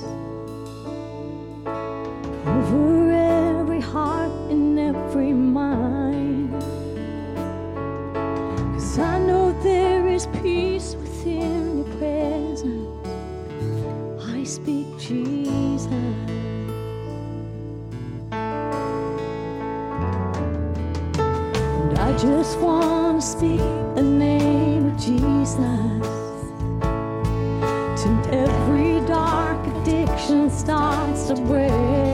[14.44, 15.88] I speak Jesus.
[21.80, 23.62] And I just want to speak
[23.96, 25.58] the name of Jesus.
[28.02, 32.13] Till every dark addiction starts to break.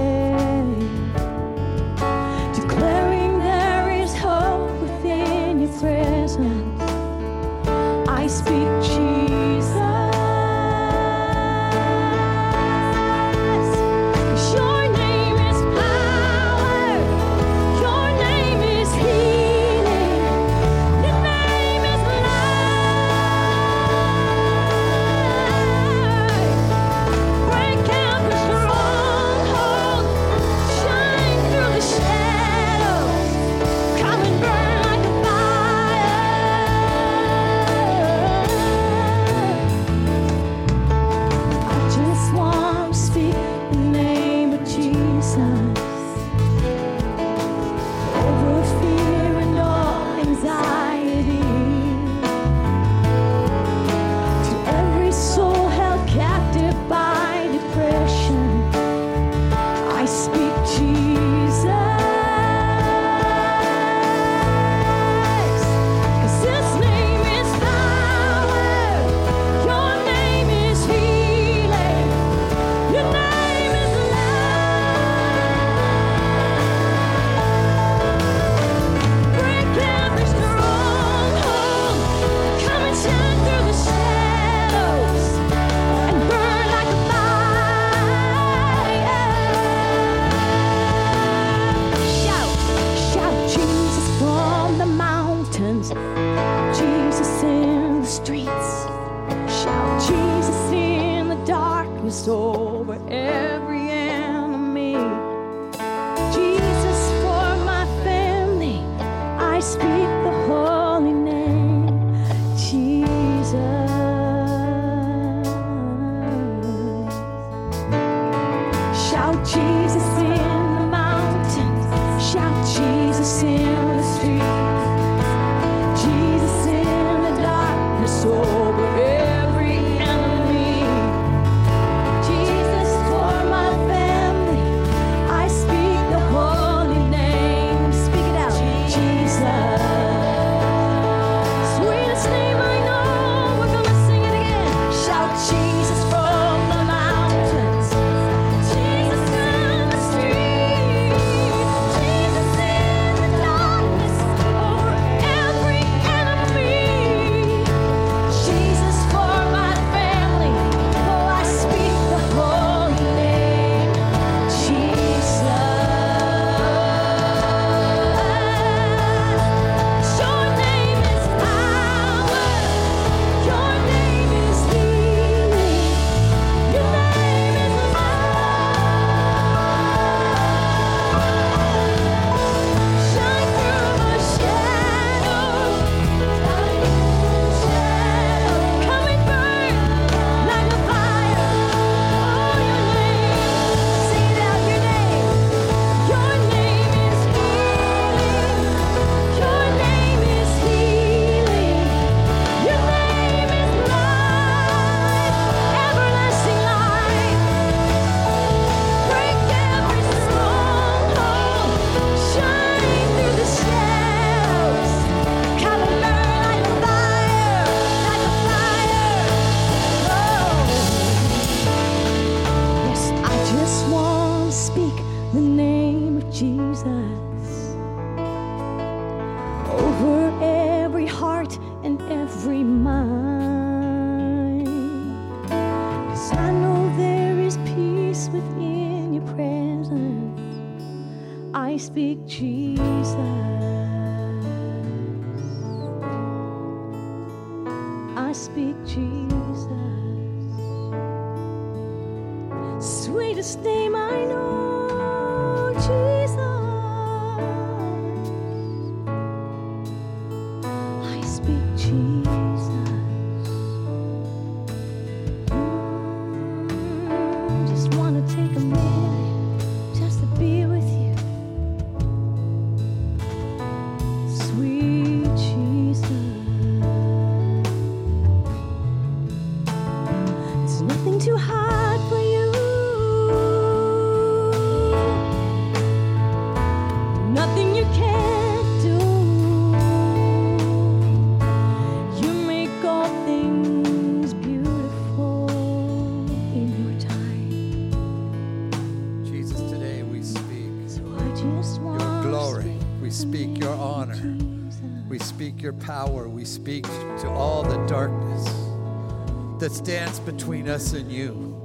[310.49, 311.63] Between us and you.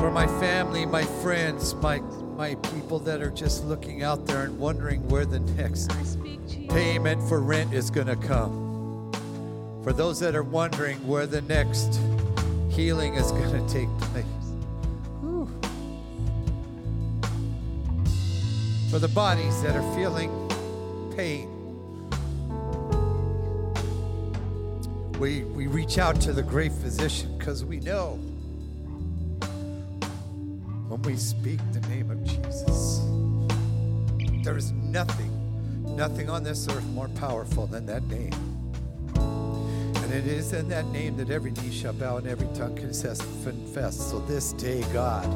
[0.00, 2.00] For my family, my friends, my,
[2.36, 5.88] my people that are just looking out there and wondering where the next
[6.68, 9.12] payment for rent is going to come.
[9.84, 12.00] For those that are wondering where the next
[12.70, 14.24] healing is going to take place.
[15.20, 15.48] Whew.
[18.90, 20.32] For the bodies that are feeling
[21.16, 21.57] pain.
[25.18, 28.20] We, we reach out to the great physician because we know
[30.88, 33.00] when we speak the name of Jesus,
[34.44, 38.32] there is nothing, nothing on this earth more powerful than that name.
[39.16, 43.20] And it is in that name that every knee shall bow and every tongue confess.
[43.42, 44.10] confess.
[44.10, 45.26] So this day, God,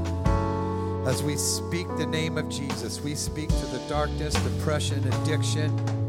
[1.08, 6.01] as we speak the name of Jesus, we speak to the darkness, depression, addiction.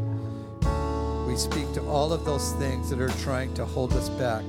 [1.34, 4.44] We speak to all of those things that are trying to hold us back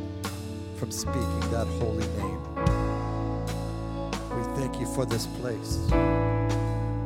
[0.78, 2.40] from speaking that holy name.
[4.38, 5.80] We thank you for this place.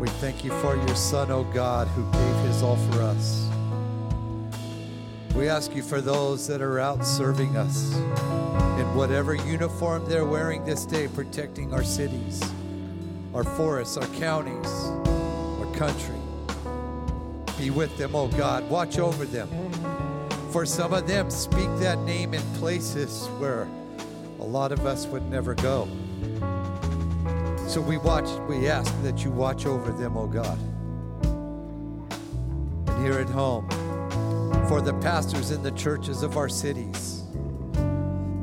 [0.02, 3.48] We thank you for your Son, O God, who gave his all for us.
[5.34, 10.66] We ask you for those that are out serving us in whatever uniform they're wearing
[10.66, 12.44] this day, protecting our cities,
[13.34, 16.19] our forests, our counties, our country.
[17.60, 18.69] Be with them, oh God.
[18.69, 19.49] Watch over them.
[20.52, 23.68] For some of them, speak that name in places where
[24.40, 25.88] a lot of us would never go.
[27.68, 30.57] So we watch, we ask that you watch over them, oh God.
[32.88, 33.69] And here at home,
[34.69, 37.23] for the pastors in the churches of our cities,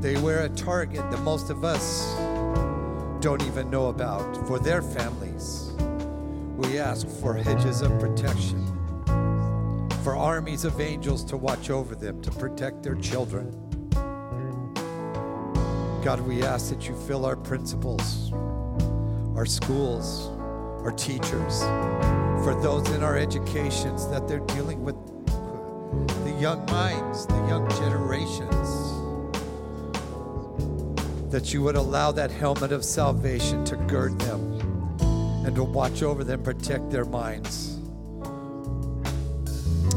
[0.00, 2.14] they wear a target that most of us
[3.20, 5.72] don't even know about for their families.
[6.56, 8.65] We ask for hedges of protection,
[10.06, 13.50] for armies of angels to watch over them, to protect their children.
[16.04, 18.30] God, we ask that you fill our principals,
[19.34, 20.28] our schools,
[20.84, 21.58] our teachers,
[22.44, 24.94] for those in our educations that they're dealing with
[26.22, 28.92] the young minds, the young generations
[31.32, 34.60] that you would allow that helmet of salvation to gird them
[35.44, 37.75] and to watch over them, protect their minds.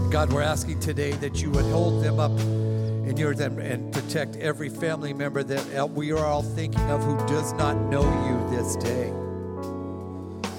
[0.10, 4.38] God, we're asking today that you would hold them up in your them and protect
[4.38, 8.58] every family member that uh, we are all thinking of who does not know you
[8.58, 9.14] this day.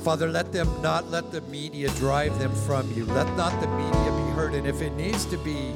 [0.05, 3.05] Father, let them not let the media drive them from you.
[3.07, 4.55] Let not the media be heard.
[4.55, 5.73] And if it needs to be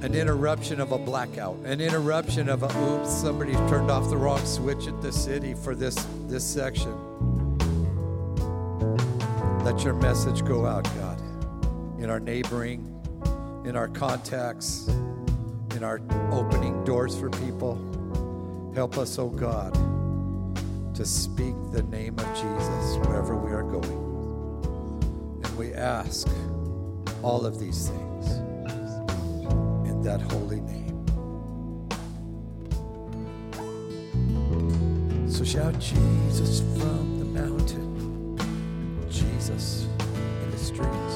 [0.00, 4.44] an interruption of a blackout, an interruption of a oops, somebody turned off the wrong
[4.46, 5.94] switch at the city for this,
[6.28, 6.92] this section.
[9.62, 11.13] Let your message go out, God,
[11.98, 12.90] in our neighboring,
[13.64, 14.88] in our contacts,
[15.76, 16.00] in our
[16.30, 17.78] opening doors for people.
[18.74, 19.74] Help us, oh God,
[20.94, 25.40] to speak the name of Jesus wherever we are going.
[25.44, 26.28] And we ask
[27.22, 28.30] all of these things
[29.88, 30.84] in that holy name.
[35.28, 38.38] So shout Jesus from the mountain,
[39.10, 39.86] Jesus
[40.42, 41.13] in the streets,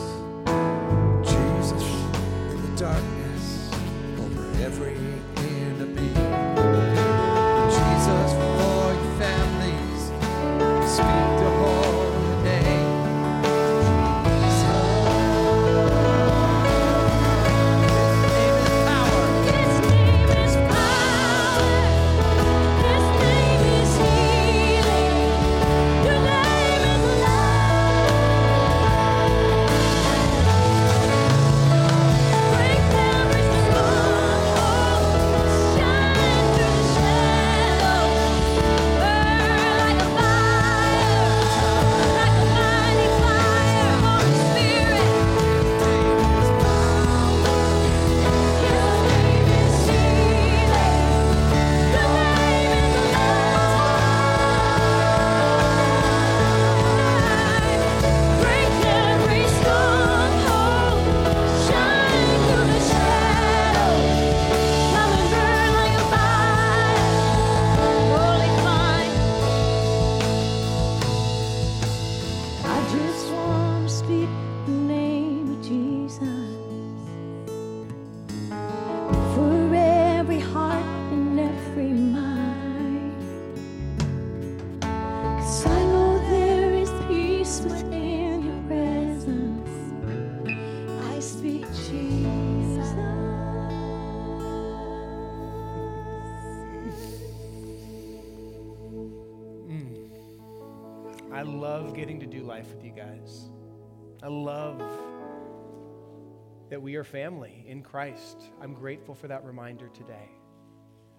[106.98, 108.42] are family in Christ.
[108.60, 110.28] I'm grateful for that reminder today.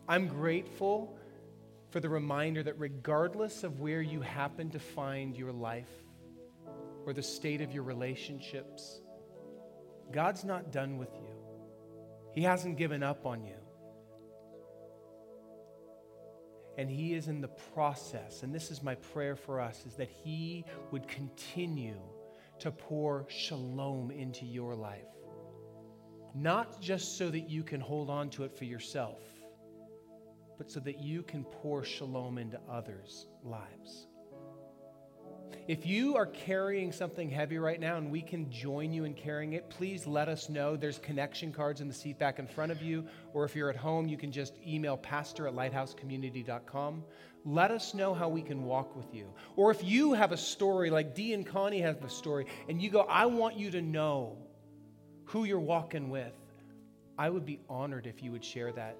[0.07, 1.17] I'm grateful
[1.91, 5.89] for the reminder that regardless of where you happen to find your life
[7.05, 9.01] or the state of your relationships,
[10.11, 11.29] God's not done with you.
[12.33, 13.55] He hasn't given up on you.
[16.77, 20.09] And He is in the process, and this is my prayer for us, is that
[20.23, 21.99] He would continue
[22.59, 25.08] to pour shalom into your life.
[26.35, 29.21] Not just so that you can hold on to it for yourself,
[30.57, 34.07] but so that you can pour shalom into others' lives.
[35.67, 39.53] If you are carrying something heavy right now and we can join you in carrying
[39.53, 40.75] it, please let us know.
[40.75, 43.05] There's connection cards in the seat back in front of you.
[43.33, 47.03] Or if you're at home, you can just email pastor at lighthousecommunity.com.
[47.45, 49.31] Let us know how we can walk with you.
[49.55, 52.89] Or if you have a story, like Dee and Connie have a story, and you
[52.89, 54.37] go, I want you to know
[55.29, 56.33] who you're walking with,
[57.17, 58.97] I would be honored if you would share that,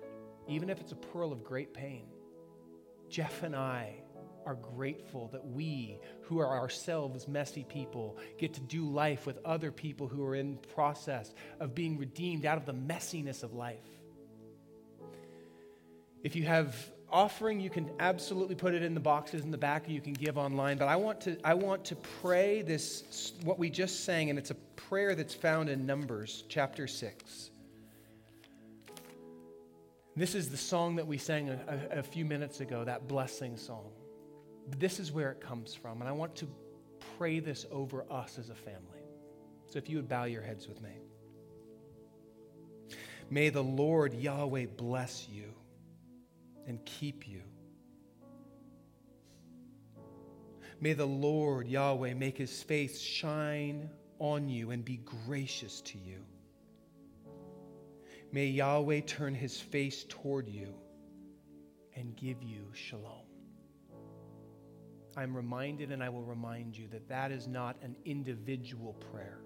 [0.47, 2.06] even if it's a pearl of great pain.
[3.10, 3.95] Jeff and I
[4.45, 9.72] are grateful that we, who are ourselves messy people, get to do life with other
[9.72, 13.80] people who are in process of being redeemed out of the messiness of life.
[16.23, 16.76] If you have
[17.11, 20.38] offering, you can absolutely put it in the boxes in the back, you can give
[20.38, 20.77] online.
[20.77, 24.52] But I want to, I want to pray this, what we just sang, and it's
[24.52, 27.52] a prayer that's found in Numbers chapter 6.
[30.15, 31.60] This is the song that we sang a,
[31.91, 33.90] a, a few minutes ago, that blessing song.
[34.77, 36.48] This is where it comes from, and I want to
[37.18, 38.99] pray this over us as a family.
[39.68, 40.90] So if you would bow your heads with me.
[43.30, 45.53] May the Lord Yahweh bless you
[46.69, 47.41] and keep you.
[50.79, 53.89] May the Lord Yahweh make his face shine
[54.19, 56.23] on you and be gracious to you.
[58.31, 60.73] May Yahweh turn his face toward you
[61.95, 63.25] and give you shalom.
[65.17, 69.39] I'm reminded and I will remind you that that is not an individual prayer.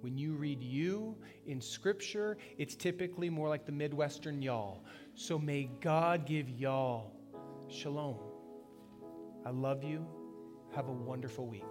[0.00, 4.84] When you read you in Scripture, it's typically more like the Midwestern y'all.
[5.18, 7.10] So may God give y'all
[7.68, 8.18] shalom.
[9.46, 10.06] I love you.
[10.74, 11.64] Have a wonderful week.